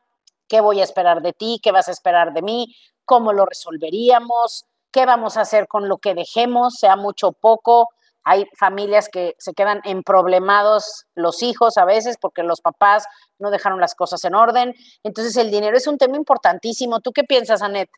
[0.48, 1.60] ¿Qué voy a esperar de ti?
[1.62, 2.76] ¿Qué vas a esperar de mí?
[3.06, 4.66] ¿Cómo lo resolveríamos?
[4.92, 7.90] ¿Qué vamos a hacer con lo que dejemos, sea mucho o poco?
[8.24, 13.06] Hay familias que se quedan en problemados los hijos a veces porque los papás
[13.38, 14.74] no dejaron las cosas en orden.
[15.04, 17.02] Entonces el dinero es un tema importantísimo.
[17.02, 17.90] ¿Tú qué piensas, Anet?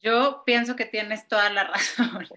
[0.00, 2.28] Yo pienso que tienes toda la razón.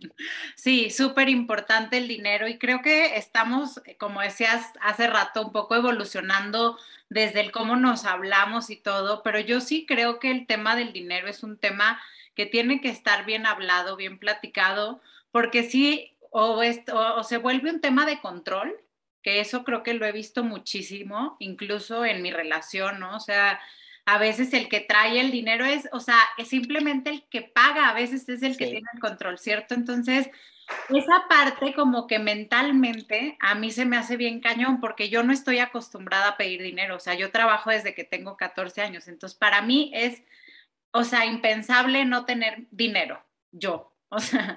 [0.55, 5.75] Sí, súper importante el dinero y creo que estamos, como decías hace rato, un poco
[5.75, 6.77] evolucionando
[7.09, 10.93] desde el cómo nos hablamos y todo, pero yo sí creo que el tema del
[10.93, 12.01] dinero es un tema
[12.35, 16.61] que tiene que estar bien hablado, bien platicado, porque sí, o,
[16.93, 18.73] o, se vuelve un tema de control,
[19.21, 23.17] que eso creo que lo he visto muchísimo, incluso en mi relación, ¿no?
[23.17, 23.59] O sea,
[24.05, 27.89] a veces el que trae el dinero es, o sea, es simplemente el que paga,
[27.89, 29.73] a veces es el que tiene el control, ¿cierto?
[29.73, 30.29] Entonces,
[30.89, 35.33] esa parte como que mentalmente a mí se me hace bien cañón porque yo no
[35.33, 39.37] estoy acostumbrada a pedir dinero, o sea, yo trabajo desde que tengo 14 años, entonces
[39.37, 40.23] para mí es,
[40.91, 44.55] o sea, impensable no tener dinero, yo, o sea,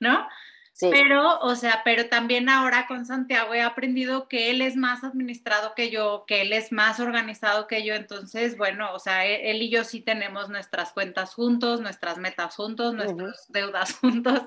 [0.00, 0.28] ¿no?
[0.74, 0.88] Sí.
[0.90, 5.72] Pero, o sea, pero también ahora con Santiago he aprendido que él es más administrado
[5.76, 9.62] que yo, que él es más organizado que yo, entonces, bueno, o sea, e-, él,
[9.62, 14.42] y yo sí tenemos nuestras cuentas juntos, nuestras metas juntos, nuestras deudas juntos,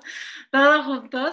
[0.51, 1.31] todo juntos.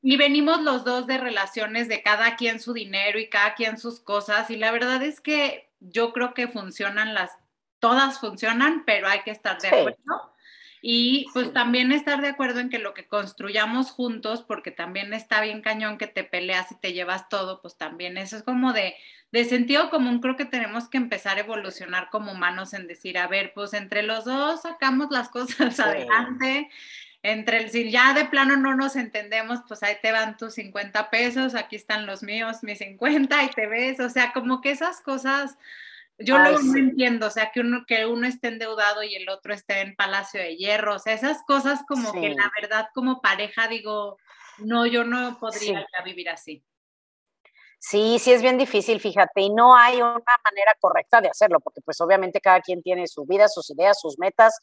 [0.00, 4.00] Y venimos los dos de relaciones de cada quien su dinero y cada quien sus
[4.00, 4.50] cosas.
[4.50, 7.36] Y la verdad es que yo creo que funcionan las,
[7.78, 10.32] todas funcionan, pero hay que estar de acuerdo.
[10.82, 15.40] Y pues también estar de acuerdo en que lo que construyamos juntos, porque también está
[15.42, 18.94] bien cañón que te peleas y te llevas todo, pues también eso es como de,
[19.30, 23.26] de sentido común, creo que tenemos que empezar a evolucionar como humanos en decir, a
[23.26, 26.70] ver, pues entre los dos sacamos las cosas adelante,
[27.22, 31.10] entre el, si ya de plano no nos entendemos, pues ahí te van tus 50
[31.10, 35.02] pesos, aquí están los míos, mis 50 y te ves, o sea, como que esas
[35.02, 35.58] cosas
[36.20, 39.80] yo no entiendo, o sea, que uno, que uno esté endeudado y el otro esté
[39.80, 44.16] en Palacio de Hierro, o sea, esas cosas como que la verdad como pareja digo,
[44.58, 46.64] no, yo no podría vivir así.
[47.78, 50.12] Sí, sí es bien difícil, fíjate, y no hay una
[50.44, 54.18] manera correcta de hacerlo, porque pues obviamente cada quien tiene su vida, sus ideas, sus
[54.18, 54.58] metas.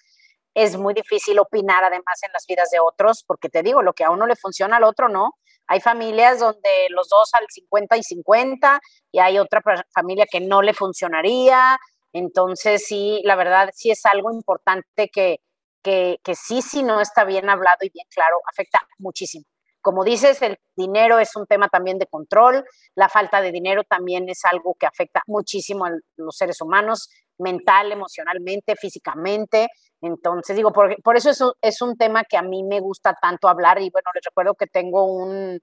[0.54, 4.04] Es muy difícil opinar además en las vidas de otros, porque te digo, lo que
[4.04, 5.36] a uno le funciona al otro no.
[5.68, 8.80] Hay familias donde los dos al 50 y 50
[9.12, 9.62] y hay otra
[9.94, 11.78] familia que no le funcionaría.
[12.14, 15.40] Entonces, sí, la verdad, sí es algo importante que,
[15.84, 19.46] que, que sí, sí no está bien hablado y bien claro, afecta muchísimo.
[19.82, 24.28] Como dices, el dinero es un tema también de control, la falta de dinero también
[24.28, 29.68] es algo que afecta muchísimo a los seres humanos, mental, emocionalmente, físicamente.
[30.02, 33.16] Entonces, digo, por, por eso es un, es un, tema que a mí me gusta
[33.20, 33.82] tanto hablar.
[33.82, 35.60] Y bueno, les recuerdo que tengo un...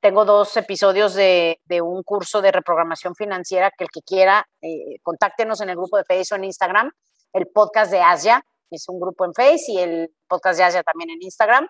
[0.00, 4.98] Tengo dos episodios de, de un curso de reprogramación financiera que el que quiera, eh,
[5.00, 6.90] contáctenos en el grupo de Facebook en Instagram,
[7.32, 11.10] el podcast de Asia, es un grupo en Facebook y el podcast de Asia también
[11.10, 11.68] en Instagram,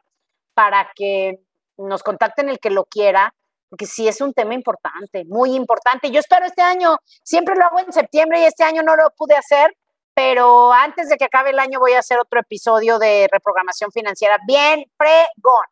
[0.54, 1.40] para que
[1.76, 3.34] nos contacten el que lo quiera,
[3.72, 6.10] porque sí es un tema importante, muy importante.
[6.10, 9.34] Yo espero este año, siempre lo hago en septiembre y este año no lo pude
[9.34, 9.74] hacer,
[10.12, 14.36] pero antes de que acabe el año voy a hacer otro episodio de reprogramación financiera
[14.46, 15.64] bien pregón.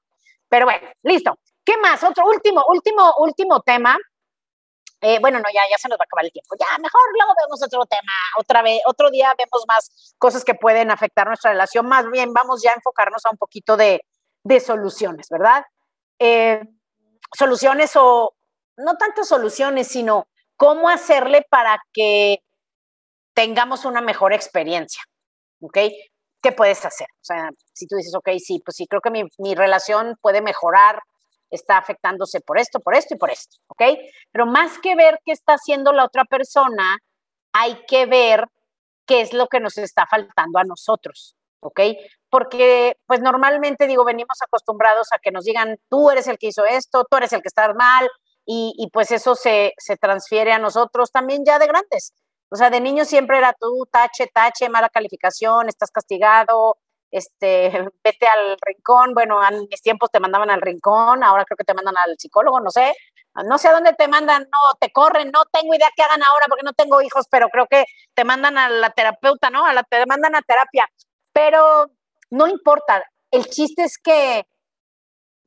[0.48, 1.38] Pero bueno, listo.
[1.62, 2.02] ¿Qué más?
[2.02, 3.98] Otro último, último, último tema.
[5.02, 6.56] Eh, bueno, no, ya, ya se nos va a acabar el tiempo.
[6.58, 8.12] Ya, mejor luego vemos otro tema.
[8.38, 11.86] Otra vez, otro día vemos más cosas que pueden afectar nuestra relación.
[11.86, 14.00] Más bien, vamos ya a enfocarnos a un poquito de,
[14.42, 15.66] de soluciones, ¿verdad?
[16.18, 16.62] Eh,
[17.36, 18.34] soluciones o
[18.76, 20.26] no tanto soluciones, sino
[20.56, 22.38] cómo hacerle para que
[23.34, 25.02] tengamos una mejor experiencia,
[25.60, 25.78] ¿ok?
[26.42, 27.06] ¿Qué puedes hacer?
[27.16, 30.42] O sea, si tú dices, ok, sí, pues sí, creo que mi, mi relación puede
[30.42, 31.00] mejorar,
[31.50, 33.82] está afectándose por esto, por esto y por esto, ¿ok?
[34.32, 36.98] Pero más que ver qué está haciendo la otra persona,
[37.52, 38.46] hay que ver
[39.06, 41.80] qué es lo que nos está faltando a nosotros, ¿ok?
[42.28, 46.64] Porque, pues normalmente, digo, venimos acostumbrados a que nos digan, tú eres el que hizo
[46.64, 48.08] esto, tú eres el que está mal,
[48.46, 52.14] y, y pues eso se, se transfiere a nosotros también ya de grandes.
[52.50, 56.78] O sea, de niño siempre era tú, tache, tache, mala calificación, estás castigado,
[57.10, 57.70] este,
[58.04, 59.14] vete al rincón.
[59.14, 62.60] Bueno, en mis tiempos te mandaban al rincón, ahora creo que te mandan al psicólogo,
[62.60, 62.92] no sé.
[63.46, 66.46] No sé a dónde te mandan, no, te corren, no tengo idea qué hagan ahora
[66.48, 69.64] porque no tengo hijos, pero creo que te mandan a la terapeuta, ¿no?
[69.64, 70.88] A la, te mandan a terapia.
[71.32, 71.90] Pero
[72.30, 74.46] no importa, el chiste es que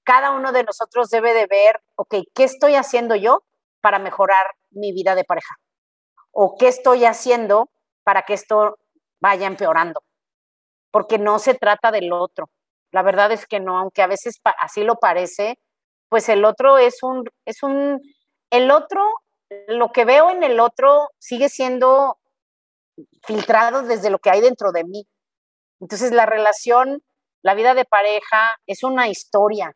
[0.03, 3.43] cada uno de nosotros debe de ver, ok, ¿qué estoy haciendo yo
[3.81, 5.55] para mejorar mi vida de pareja?
[6.33, 7.69] o qué estoy haciendo
[8.03, 8.77] para que esto
[9.21, 10.03] vaya empeorando.
[10.91, 12.49] Porque no se trata del otro.
[12.91, 15.59] La verdad es que no, aunque a veces así lo parece,
[16.09, 18.01] pues el otro es un, es un,
[18.49, 19.01] el otro,
[19.67, 22.17] lo que veo en el otro sigue siendo
[23.23, 25.07] filtrado desde lo que hay dentro de mí.
[25.83, 27.03] Entonces la relación,
[27.41, 29.73] la vida de pareja es una historia,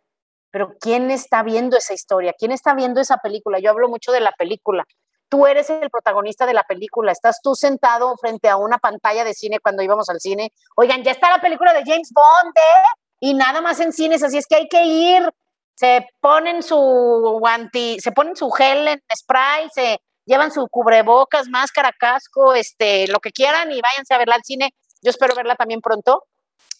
[0.51, 2.33] pero ¿quién está viendo esa historia?
[2.39, 3.59] ¿Quién está viendo esa película?
[3.59, 4.85] Yo hablo mucho de la película,
[5.27, 9.33] tú eres el protagonista de la película, estás tú sentado frente a una pantalla de
[9.33, 10.53] cine cuando íbamos al cine.
[10.77, 12.87] Oigan, ya está la película de James Bond, ¿eh?
[13.19, 15.29] Y nada más en cines, así es que hay que ir.
[15.75, 21.91] Se ponen su anti, se ponen su gel en spray, se llevan su cubrebocas, máscara,
[21.91, 24.73] casco, este, lo que quieran y váyanse a verla al cine.
[25.01, 26.23] Yo espero verla también pronto.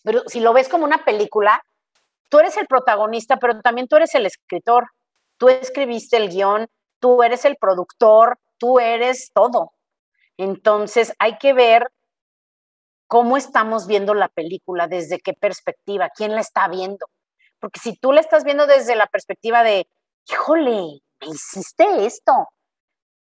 [0.04, 1.62] Pero si lo ves como una película,
[2.30, 4.88] tú eres el protagonista, pero también tú eres el escritor.
[5.38, 6.68] Tú escribiste el guion,
[7.00, 9.72] tú eres el productor, tú eres todo.
[10.38, 11.92] Entonces hay que ver
[13.08, 17.08] cómo estamos viendo la película, desde qué perspectiva, quién la está viendo.
[17.60, 19.88] Porque si tú la estás viendo desde la perspectiva de,
[20.30, 22.50] híjole, me hiciste esto,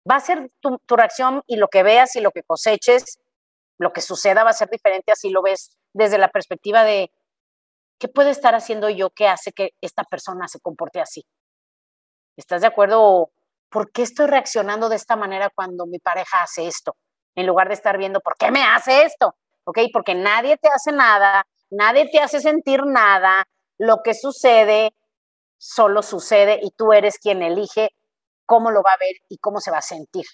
[0.10, 3.20] va a ser tu, reacción y lo que veas y lo que coseches,
[3.78, 7.12] lo que suceda va a ser diferente así lo ves desde la perspectiva de,
[8.00, 11.26] ¿qué puede estar haciendo yo que hace que esta persona se comporte así?
[12.38, 13.32] ¿Estás de acuerdo
[13.76, 16.96] ¿por qué estoy reaccionando de esta manera cuando mi pareja hace esto?
[17.36, 19.36] En lugar de estar viendo, ¿por qué me hace esto?
[19.66, 19.80] ¿Ok?
[19.92, 23.46] Porque nadie te hace nada, nadie te hace sentir nada.
[23.78, 24.94] Lo que sucede
[25.58, 27.90] solo sucede y tú eres quien elige
[28.46, 30.26] cómo lo va a ver y cómo se va a sentir.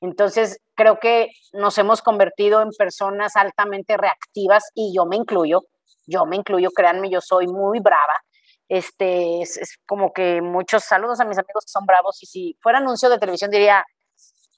[0.00, 5.62] Entonces, creo que nos hemos convertido en personas altamente reactivas y yo me incluyo,
[6.06, 8.22] yo me incluyo, créanme, yo soy muy brava
[8.68, 12.78] este, es, como que muchos saludos a mis amigos que son bravos y si fuera
[12.78, 13.84] anuncio de televisión diría,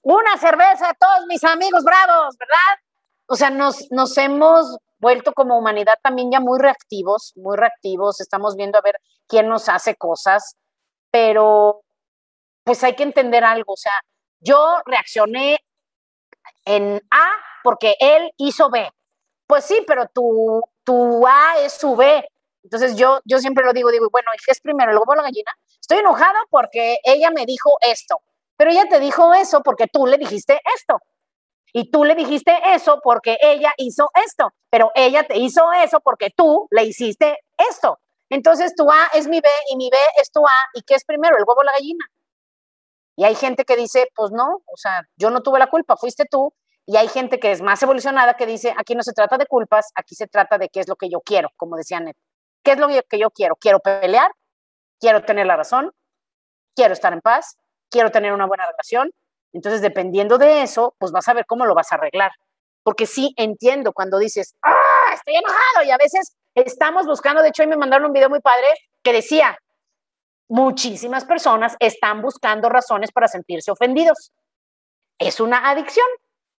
[0.02, 2.82] una cerveza a todos mis amigos bravos, ¿verdad?
[3.26, 8.56] O sea, nos, nos hemos vuelto como humanidad también ya muy reactivos, muy reactivos, estamos
[8.56, 10.56] viendo a ver quién nos hace cosas,
[11.10, 11.82] pero
[12.64, 13.92] pues hay que entender algo, o sea,
[14.40, 15.58] yo reaccioné
[16.64, 17.32] en A
[17.62, 18.88] porque él hizo B.
[19.46, 22.28] Pues sí, pero tu, tu A es su B.
[22.62, 25.22] Entonces yo, yo siempre lo digo, digo, bueno, ¿qué es primero, el huevo o la
[25.22, 25.50] gallina?
[25.80, 28.20] Estoy enojada porque ella me dijo esto,
[28.56, 31.00] pero ella te dijo eso porque tú le dijiste esto.
[31.72, 36.30] Y tú le dijiste eso porque ella hizo esto, pero ella te hizo eso porque
[36.34, 37.38] tú le hiciste
[37.70, 37.98] esto.
[38.30, 40.58] Entonces tu A es mi B y mi B es tu A.
[40.74, 42.04] ¿Y qué es primero, el huevo o la gallina?
[43.18, 46.24] Y hay gente que dice, pues no, o sea, yo no tuve la culpa, fuiste
[46.30, 46.54] tú.
[46.86, 49.90] Y hay gente que es más evolucionada que dice, aquí no se trata de culpas,
[49.96, 52.16] aquí se trata de qué es lo que yo quiero, como decía Net.
[52.62, 53.56] ¿Qué es lo que yo quiero?
[53.56, 54.30] Quiero pelear,
[55.00, 55.90] quiero tener la razón,
[56.76, 57.56] quiero estar en paz,
[57.90, 59.10] quiero tener una buena relación.
[59.52, 62.30] Entonces, dependiendo de eso, pues vas a ver cómo lo vas a arreglar.
[62.84, 65.84] Porque sí entiendo cuando dices, ¡ah, estoy enojado!
[65.84, 68.68] Y a veces estamos buscando, de hecho, hoy me mandaron un video muy padre
[69.02, 69.58] que decía,
[70.48, 74.32] muchísimas personas están buscando razones para sentirse ofendidos.
[75.18, 76.06] Es una adicción,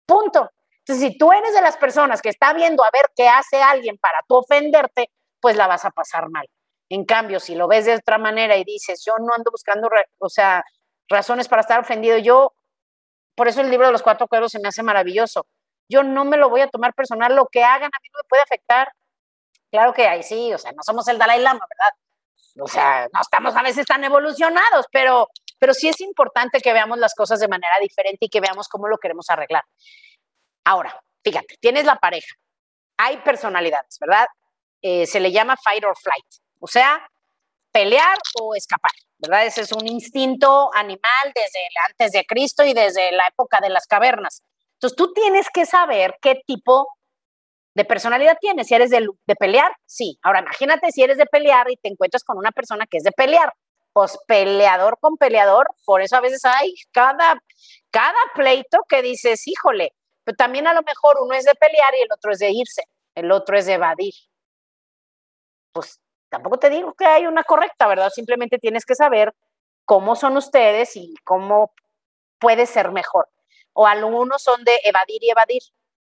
[0.05, 0.49] punto.
[0.79, 3.97] Entonces, si tú eres de las personas que está viendo a ver qué hace alguien
[3.97, 6.47] para tú ofenderte, pues la vas a pasar mal.
[6.89, 10.29] En cambio, si lo ves de otra manera y dices, yo no ando buscando, o
[10.29, 10.63] sea,
[11.07, 12.53] razones para estar ofendido, yo,
[13.35, 15.45] por eso el libro de los cuatro cuervos se me hace maravilloso.
[15.87, 18.27] Yo no me lo voy a tomar personal, lo que hagan a mí no me
[18.27, 18.91] puede afectar.
[19.71, 21.93] Claro que ahí sí, o sea, no somos el Dalai Lama, ¿verdad?
[22.59, 26.97] O sea, no estamos a veces tan evolucionados, pero, pero sí es importante que veamos
[26.97, 29.63] las cosas de manera diferente y que veamos cómo lo queremos arreglar.
[30.63, 32.33] Ahora, fíjate, tienes la pareja,
[32.97, 34.27] hay personalidades, ¿verdad?
[34.81, 36.25] Eh, se le llama fight or flight,
[36.59, 37.09] o sea,
[37.71, 39.45] pelear o escapar, ¿verdad?
[39.45, 43.87] Ese es un instinto animal desde antes de Cristo y desde la época de las
[43.87, 44.43] cavernas.
[44.73, 46.87] Entonces tú tienes que saber qué tipo
[47.79, 48.67] de personalidad tienes.
[48.67, 50.19] Si eres de, de pelear, sí.
[50.21, 53.13] Ahora imagínate si eres de pelear y te encuentras con una persona que es de
[53.13, 53.53] pelear.
[53.93, 57.41] Pues peleador con peleador, por eso a veces hay cada,
[57.89, 59.93] cada pleito que dices, híjole,
[60.25, 62.83] pero también a lo mejor uno es de pelear y el otro es de irse,
[63.15, 64.13] el otro es de evadir.
[65.71, 68.09] Pues tampoco te digo que hay una correcta, ¿verdad?
[68.09, 69.33] Simplemente tienes que saber
[69.85, 71.71] cómo son ustedes y cómo
[72.39, 73.29] puede ser mejor.
[73.73, 75.61] O algunos son de evadir y evadir,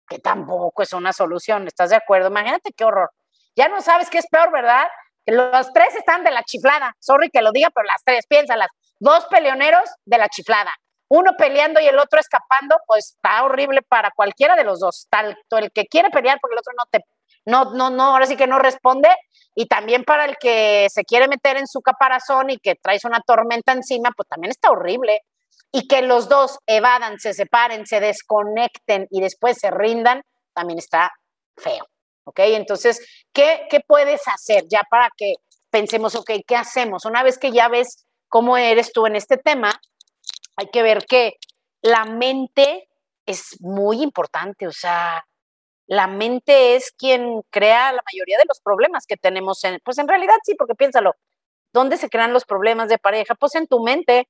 [0.10, 2.30] que tampoco es una solución, ¿estás de acuerdo?
[2.30, 3.12] Imagínate qué horror.
[3.56, 4.88] Ya no sabes qué es peor, ¿verdad?
[5.26, 6.96] Los tres están de la chiflada.
[7.00, 8.70] Sorry que lo diga, pero las tres, piénsalas.
[9.00, 10.74] Dos peleoneros de la chiflada.
[11.10, 15.08] Uno peleando y el otro escapando, pues está horrible para cualquiera de los dos.
[15.10, 17.04] Tanto el que quiere pelear porque el otro no te
[17.46, 19.10] no, no, no, ahora sí que no responde.
[19.56, 23.22] Y también para el que se quiere meter en su caparazón y que traes una
[23.22, 25.22] tormenta encima, pues también está horrible.
[25.72, 30.24] Y que los dos evadan, se separen, se desconecten y después se rindan,
[30.54, 31.12] también está
[31.58, 31.86] feo.
[32.26, 32.40] ¿Ok?
[32.40, 35.36] Entonces, ¿qué, qué puedes hacer ya para que
[35.70, 37.06] pensemos, ok, ¿qué hacemos?
[37.06, 39.80] Una vez que ya ves cómo eres tú en este tema,
[40.56, 41.34] hay que ver que
[41.82, 42.90] la mente
[43.26, 45.24] es muy importante, o sea,
[45.90, 49.64] la mente es quien crea la mayoría de los problemas que tenemos.
[49.64, 51.16] En, pues en realidad sí, porque piénsalo,
[51.74, 53.34] ¿dónde se crean los problemas de pareja?
[53.34, 54.28] Pues en tu mente.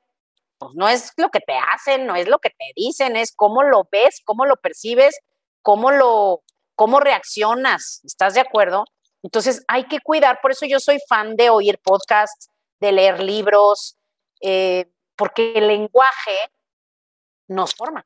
[0.59, 3.63] Pues no es lo que te hacen, no es lo que te dicen, es cómo
[3.63, 5.17] lo ves, cómo lo percibes,
[5.61, 6.43] cómo lo,
[6.75, 8.01] cómo reaccionas.
[8.03, 8.83] ¿Estás de acuerdo?
[9.23, 12.49] Entonces hay que cuidar, por eso yo soy fan de oír podcasts,
[12.79, 13.97] de leer libros,
[14.41, 16.51] eh, porque el lenguaje
[17.47, 18.05] nos forma,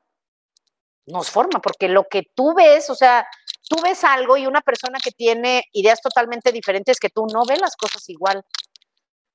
[1.06, 3.26] nos forma, porque lo que tú ves, o sea,
[3.68, 7.56] tú ves algo y una persona que tiene ideas totalmente diferentes que tú no ve
[7.56, 8.44] las cosas igual.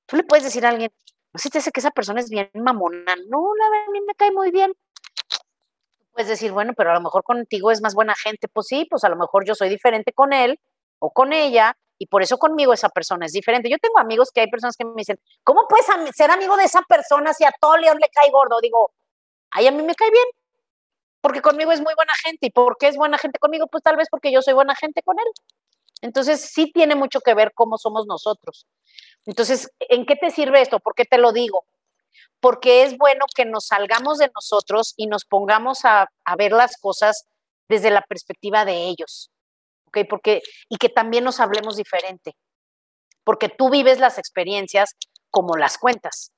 [0.06, 0.92] Tú le puedes decir a alguien,
[1.32, 3.16] no sé te hace que esa persona es bien mamona.
[3.28, 4.72] No, la verdad, a mí me cae muy bien.
[6.12, 8.48] puedes decir, bueno, pero a lo mejor contigo es más buena gente.
[8.48, 10.58] Pues sí, pues a lo mejor yo soy diferente con él
[10.98, 13.70] o con ella y por eso conmigo esa persona es diferente.
[13.70, 16.82] Yo tengo amigos que hay personas que me dicen, ¿cómo puedes ser amigo de esa
[16.82, 18.60] persona si a todo león le cae gordo?
[18.60, 18.90] Digo,
[19.50, 20.26] ay, a mí me cae bien
[21.20, 22.46] porque conmigo es muy buena gente.
[22.46, 23.66] ¿Y por qué es buena gente conmigo?
[23.68, 25.26] Pues tal vez porque yo soy buena gente con él.
[26.02, 28.66] Entonces sí tiene mucho que ver cómo somos nosotros.
[29.26, 30.80] Entonces, ¿en qué te sirve esto?
[30.80, 31.64] ¿Por qué te lo digo?
[32.40, 36.08] Porque es bueno que nos salgamos de nosotros y nos pongamos a,
[36.38, 37.26] ver las cosas
[37.68, 39.30] desde la perspectiva de ellos.
[39.86, 39.98] ¿Ok?
[40.08, 42.34] Porque, y que también nos hablemos diferente.
[43.24, 44.96] Porque tú vives las experiencias
[45.30, 46.32] como las cuentas.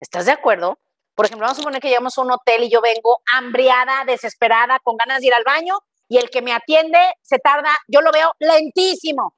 [0.00, 0.78] ¿Estás de acuerdo?
[1.14, 4.78] Por ejemplo, vamos a suponer que llegamos a un hotel y yo vengo hambriada, desesperada,
[4.80, 8.12] con ganas de ir al baño y el que me atiende se tarda, yo lo
[8.12, 9.34] veo lentísimo.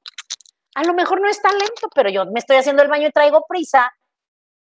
[0.75, 3.11] A lo mejor no es tan lento, pero yo me estoy haciendo el baño y
[3.11, 3.91] traigo prisa.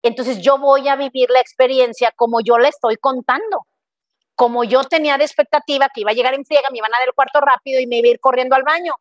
[0.02, 3.68] Entonces yo voy a vivir la experiencia como yo la estoy contando.
[4.36, 7.08] Como yo tenía de expectativa que iba a llegar en friega, me iban a dar
[7.08, 8.94] el cuarto rápido y me iba a ir corriendo al baño.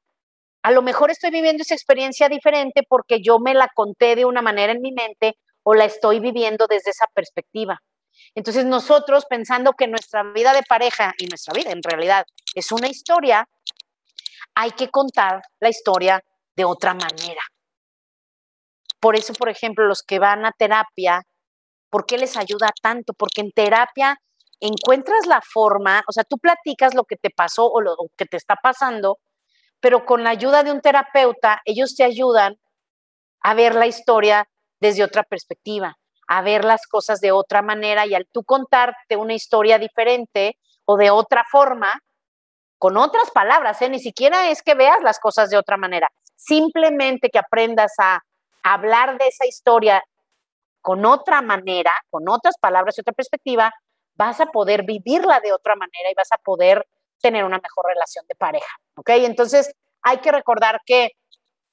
[0.62, 4.42] A lo mejor estoy viviendo esa experiencia diferente porque yo me la conté de una
[4.42, 7.80] manera en mi mente o la estoy viviendo desde esa perspectiva.
[8.34, 12.88] Entonces nosotros pensando que nuestra vida de pareja y nuestra vida en realidad es una
[12.88, 13.48] historia,
[14.54, 16.22] hay que contar la historia
[16.58, 17.40] de otra manera.
[19.00, 21.22] Por eso, por ejemplo, los que van a terapia,
[21.88, 23.14] ¿por qué les ayuda tanto?
[23.14, 24.18] Porque en terapia
[24.60, 28.36] encuentras la forma, o sea, tú platicas lo que te pasó o lo que te
[28.36, 29.18] está pasando,
[29.80, 32.58] pero con la ayuda de un terapeuta, ellos te ayudan
[33.40, 34.48] a ver la historia
[34.80, 35.96] desde otra perspectiva
[36.28, 40.96] a ver las cosas de otra manera y al tú contarte una historia diferente o
[40.96, 41.90] de otra forma,
[42.78, 43.88] con otras palabras, ¿eh?
[43.88, 46.08] ni siquiera es que veas las cosas de otra manera,
[46.38, 48.20] simplemente que aprendas a
[48.62, 50.02] hablar de esa historia
[50.80, 53.72] con otra manera, con otras palabras y otra perspectiva,
[54.14, 56.86] vas a poder vivirla de otra manera y vas a poder
[57.20, 59.10] tener una mejor relación de pareja, ¿ok?
[59.10, 61.10] Entonces, hay que recordar que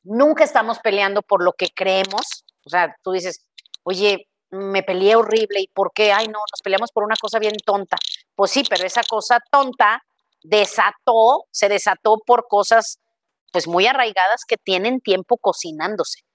[0.03, 3.45] nunca estamos peleando por lo que creemos, o sea, tú dices,
[3.83, 7.55] oye, me peleé horrible y por qué, ay no, nos peleamos por una cosa bien
[7.63, 7.97] tonta.
[8.35, 10.03] Pues sí, pero esa cosa tonta
[10.43, 12.99] desató, se desató por cosas
[13.55, 16.25] pues muy arraigadas que tienen tiempo cocinándose.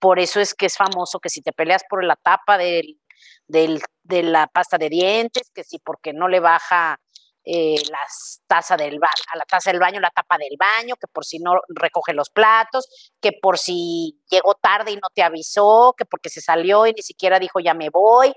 [0.00, 2.98] Por eso es que es famoso que si te peleas por la tapa del,
[3.46, 6.98] de la pasta de dientes, que si porque no le baja
[7.44, 11.24] eh, las taza del a la taza del baño, la tapa del baño, que por
[11.24, 12.88] si no recoge los platos,
[13.20, 17.02] que por si llegó tarde y no te avisó, que porque se salió y ni
[17.02, 18.32] siquiera dijo ya me voy.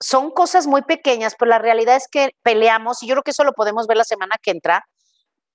[0.00, 3.44] Son cosas muy pequeñas, pero la realidad es que peleamos, y yo creo que eso
[3.44, 4.86] lo podemos ver la semana que entra,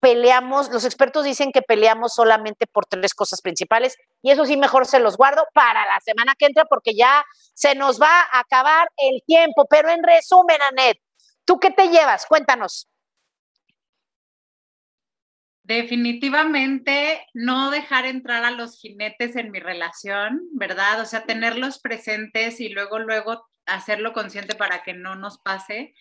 [0.04, 4.86] peleamos, los expertos dicen que peleamos solamente por tres cosas principales, y eso sí mejor
[4.86, 7.24] se los guardo para la semana que entra porque ya
[7.54, 10.99] se nos va a acabar el tiempo, pero en resumen, Anet,
[11.45, 12.26] ¿Tú qué te llevas?
[12.26, 12.89] Cuéntanos.
[15.64, 21.01] Definitivamente no dejar entrar a los jinetes en mi relación, ¿verdad?
[21.01, 25.95] O sea, tenerlos presentes y luego, luego hacerlo consciente para que no nos pase.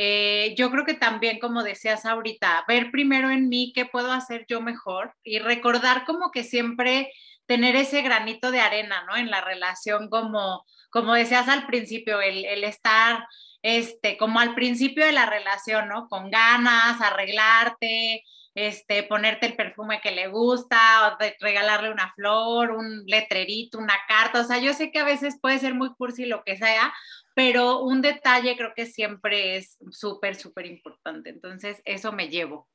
[0.00, 4.46] Eh, yo creo que también, como decías ahorita, ver primero en mí qué puedo hacer
[4.48, 7.10] yo mejor y recordar como que siempre
[7.46, 9.16] tener ese granito de arena, ¿no?
[9.16, 13.26] En la relación, como, como decías al principio, el, el estar
[13.62, 16.08] este, como al principio de la relación, ¿no?
[16.08, 18.22] Con ganas, arreglarte,
[18.54, 20.78] este, ponerte el perfume que le gusta,
[21.08, 24.40] o regalarle una flor, un letrerito, una carta.
[24.40, 26.92] O sea, yo sé que a veces puede ser muy cursi lo que sea,
[27.38, 31.30] pero un detalle creo que siempre es súper, súper importante.
[31.30, 32.66] Entonces, eso me llevo.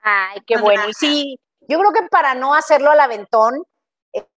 [0.00, 0.84] Ay, qué bueno.
[0.98, 1.38] sí,
[1.68, 3.64] yo creo que para no hacerlo al aventón,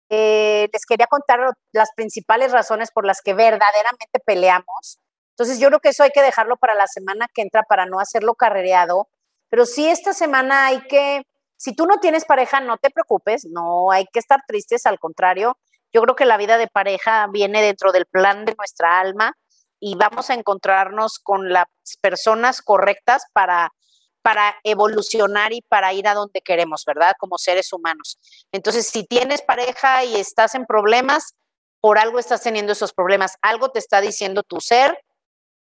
[0.09, 1.39] eh, les quería contar
[1.71, 4.99] las principales razones por las que verdaderamente peleamos
[5.41, 7.99] entonces yo creo que eso hay que dejarlo para la semana que entra para no
[7.99, 9.07] hacerlo carrereado,
[9.49, 11.23] pero sí esta semana hay que,
[11.57, 15.57] si tú no tienes pareja, no te preocupes, no hay que estar tristes, al contrario,
[15.93, 19.33] yo creo que la vida de pareja viene dentro del plan de nuestra alma
[19.81, 21.65] y vamos a encontrarnos con las
[22.01, 23.73] personas correctas para
[24.21, 27.13] para evolucionar y para ir a donde queremos, ¿verdad?
[27.19, 28.19] Como seres humanos.
[28.51, 31.35] Entonces, si tienes pareja y estás en problemas,
[31.79, 35.03] por algo estás teniendo esos problemas, algo te está diciendo tu ser,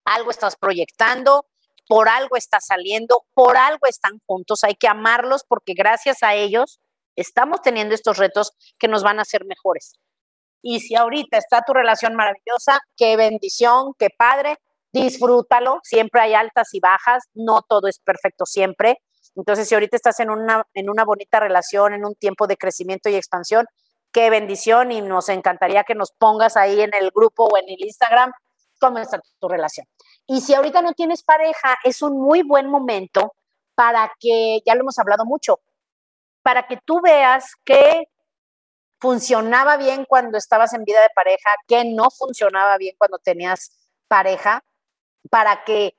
[0.04, 1.46] algo estás proyectando,
[1.86, 6.80] por algo está saliendo, por algo están juntos, hay que amarlos porque gracias a ellos
[7.16, 9.94] estamos teniendo estos retos que nos van a hacer mejores.
[10.68, 14.56] Y si ahorita está tu relación maravillosa, qué bendición, qué padre,
[14.92, 18.98] disfrútalo, siempre hay altas y bajas, no todo es perfecto siempre.
[19.36, 23.08] Entonces, si ahorita estás en una, en una bonita relación, en un tiempo de crecimiento
[23.08, 23.66] y expansión,
[24.10, 27.84] qué bendición y nos encantaría que nos pongas ahí en el grupo o en el
[27.84, 28.32] Instagram
[28.80, 29.86] cómo está tu relación.
[30.26, 33.34] Y si ahorita no tienes pareja, es un muy buen momento
[33.76, 35.60] para que, ya lo hemos hablado mucho,
[36.42, 38.08] para que tú veas qué
[38.98, 43.70] funcionaba bien cuando estabas en vida de pareja, qué no funcionaba bien cuando tenías
[44.08, 44.64] pareja,
[45.30, 45.96] para que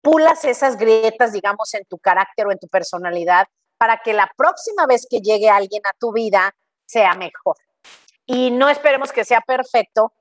[0.00, 3.46] pulas esas grietas, digamos, en tu carácter o en tu personalidad,
[3.78, 6.54] para que la próxima vez que llegue alguien a tu vida
[6.86, 7.56] sea mejor.
[8.26, 10.12] Y no esperemos que sea perfecto,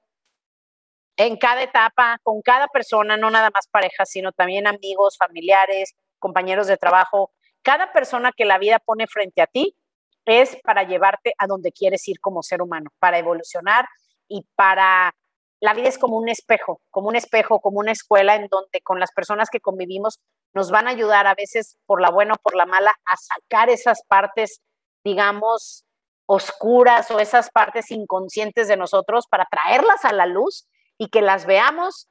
[1.16, 6.68] en cada etapa, con cada persona, no nada más parejas, sino también amigos, familiares, compañeros
[6.68, 7.32] de trabajo.
[7.61, 9.78] Cada persona que la vida pone frente a ti
[10.26, 13.88] es para llevarte a donde quieres ir como ser humano, para evolucionar
[14.28, 15.13] y para...
[15.59, 18.99] La vida es como un espejo, como un espejo, como una escuela en donde con
[18.99, 20.19] las personas que convivimos
[20.53, 23.69] nos van a ayudar a veces por la buena o por la mala a sacar
[23.69, 24.61] esas partes,
[25.05, 25.86] digamos,
[26.26, 30.67] oscuras o esas partes inconscientes de nosotros para traerlas a la luz
[30.97, 32.09] y que las veamos,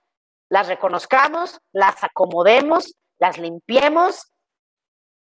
[0.48, 4.31] las reconozcamos, las acomodemos, las limpiemos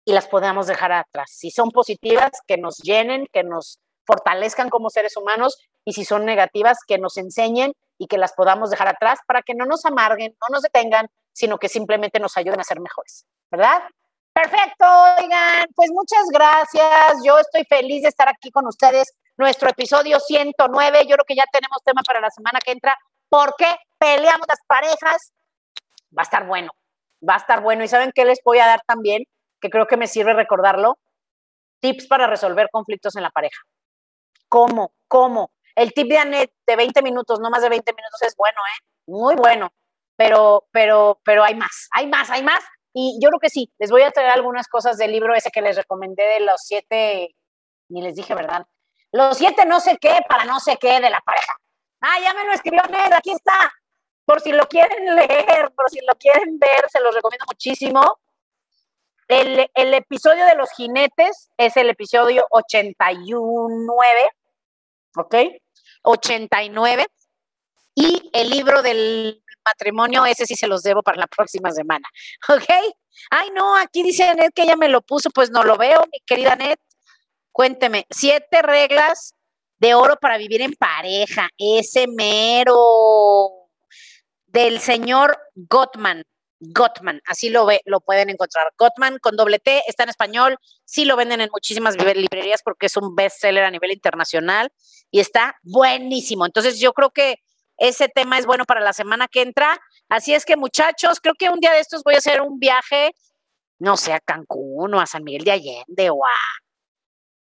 [0.09, 1.31] y las podamos dejar atrás.
[1.31, 6.25] Si son positivas, que nos llenen, que nos fortalezcan como seres humanos y si son
[6.25, 10.35] negativas, que nos enseñen y que las podamos dejar atrás para que no nos amarguen,
[10.41, 13.83] no nos detengan, sino que simplemente nos ayuden a ser mejores, ¿verdad?
[14.33, 14.87] Perfecto,
[15.19, 17.19] oigan, pues muchas gracias.
[17.23, 19.13] Yo estoy feliz de estar aquí con ustedes.
[19.37, 22.97] Nuestro episodio 109, yo creo que ya tenemos tema para la semana que entra.
[23.29, 25.33] ¿Por qué peleamos las parejas?
[26.17, 26.73] Va a estar bueno,
[27.29, 27.85] va a estar bueno.
[27.85, 29.25] ¿Y saben qué les voy a dar también?
[29.61, 30.99] Que creo que me sirve recordarlo.
[31.81, 33.61] Tips para resolver conflictos en la pareja.
[34.49, 34.93] ¿Cómo?
[35.07, 35.53] ¿Cómo?
[35.75, 38.85] El tip de Anet de 20 minutos, no más de 20 minutos, es bueno, ¿eh?
[39.07, 39.71] Muy bueno.
[40.17, 42.65] Pero, pero, pero hay más, hay más, hay más.
[42.93, 45.63] Y yo creo que sí, les voy a traer algunas cosas del libro ese que
[45.63, 47.37] les recomendé de los siete,
[47.89, 48.67] ni les dije, ¿verdad?
[49.13, 51.53] Los siete no sé qué para no sé qué de la pareja.
[52.01, 53.73] Ah, ya me lo escribió Ned, aquí está.
[54.25, 58.19] Por si lo quieren leer, por si lo quieren ver, se los recomiendo muchísimo.
[59.29, 64.31] El, episodio de los jinetes es el episodio 89,
[65.17, 65.35] ¿ok?
[66.03, 67.07] 89.
[67.95, 72.09] Y el libro del matrimonio, ese sí se los debo para la próxima semana,
[72.49, 72.95] ¿ok?
[73.31, 76.21] Ay, no, aquí dice Ned que ella me lo puso, pues no lo veo, mi
[76.25, 76.77] querida Ned.
[77.53, 79.35] Cuénteme, siete reglas
[79.79, 83.69] de oro para vivir en pareja, ese mero
[84.47, 86.25] del señor Gottman.
[86.61, 88.73] Gottman, así lo, ve, lo pueden encontrar.
[88.77, 92.97] Gottman con doble T, está en español, sí lo venden en muchísimas librerías porque es
[92.97, 94.73] un bestseller a nivel internacional
[95.11, 96.47] y está buenísimo.
[96.47, 97.37] Entonces yo creo que
[97.77, 99.79] ese tema es bueno para la semana que entra.
[100.09, 103.13] Así es que muchachos, creo que un día de estos voy a hacer un viaje,
[103.79, 106.31] no sé, a Cancún o a San Miguel de Allende o a...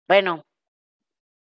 [0.08, 0.44] Bueno,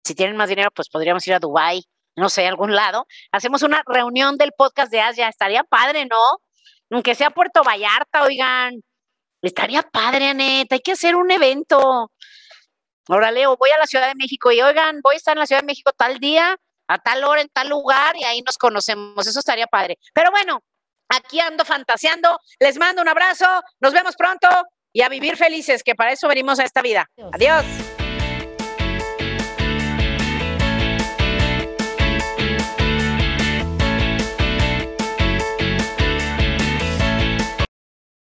[0.04, 1.84] si tienen más dinero, pues podríamos ir a Dubái,
[2.16, 3.06] no sé, a algún lado.
[3.32, 6.40] Hacemos una reunión del podcast de Asia, estaría padre, ¿no?
[6.90, 8.82] Aunque sea Puerto Vallarta, oigan.
[9.42, 12.10] Estaría padre, neta, hay que hacer un evento.
[13.08, 15.46] Ahora Leo, voy a la Ciudad de México y oigan, voy a estar en la
[15.46, 16.56] Ciudad de México tal día,
[16.88, 19.26] a tal hora, en tal lugar, y ahí nos conocemos.
[19.26, 19.98] Eso estaría padre.
[20.14, 20.62] Pero bueno,
[21.08, 22.38] aquí ando fantaseando.
[22.58, 23.46] Les mando un abrazo,
[23.80, 24.48] nos vemos pronto
[24.92, 27.10] y a vivir felices, que para eso venimos a esta vida.
[27.32, 27.64] Adiós.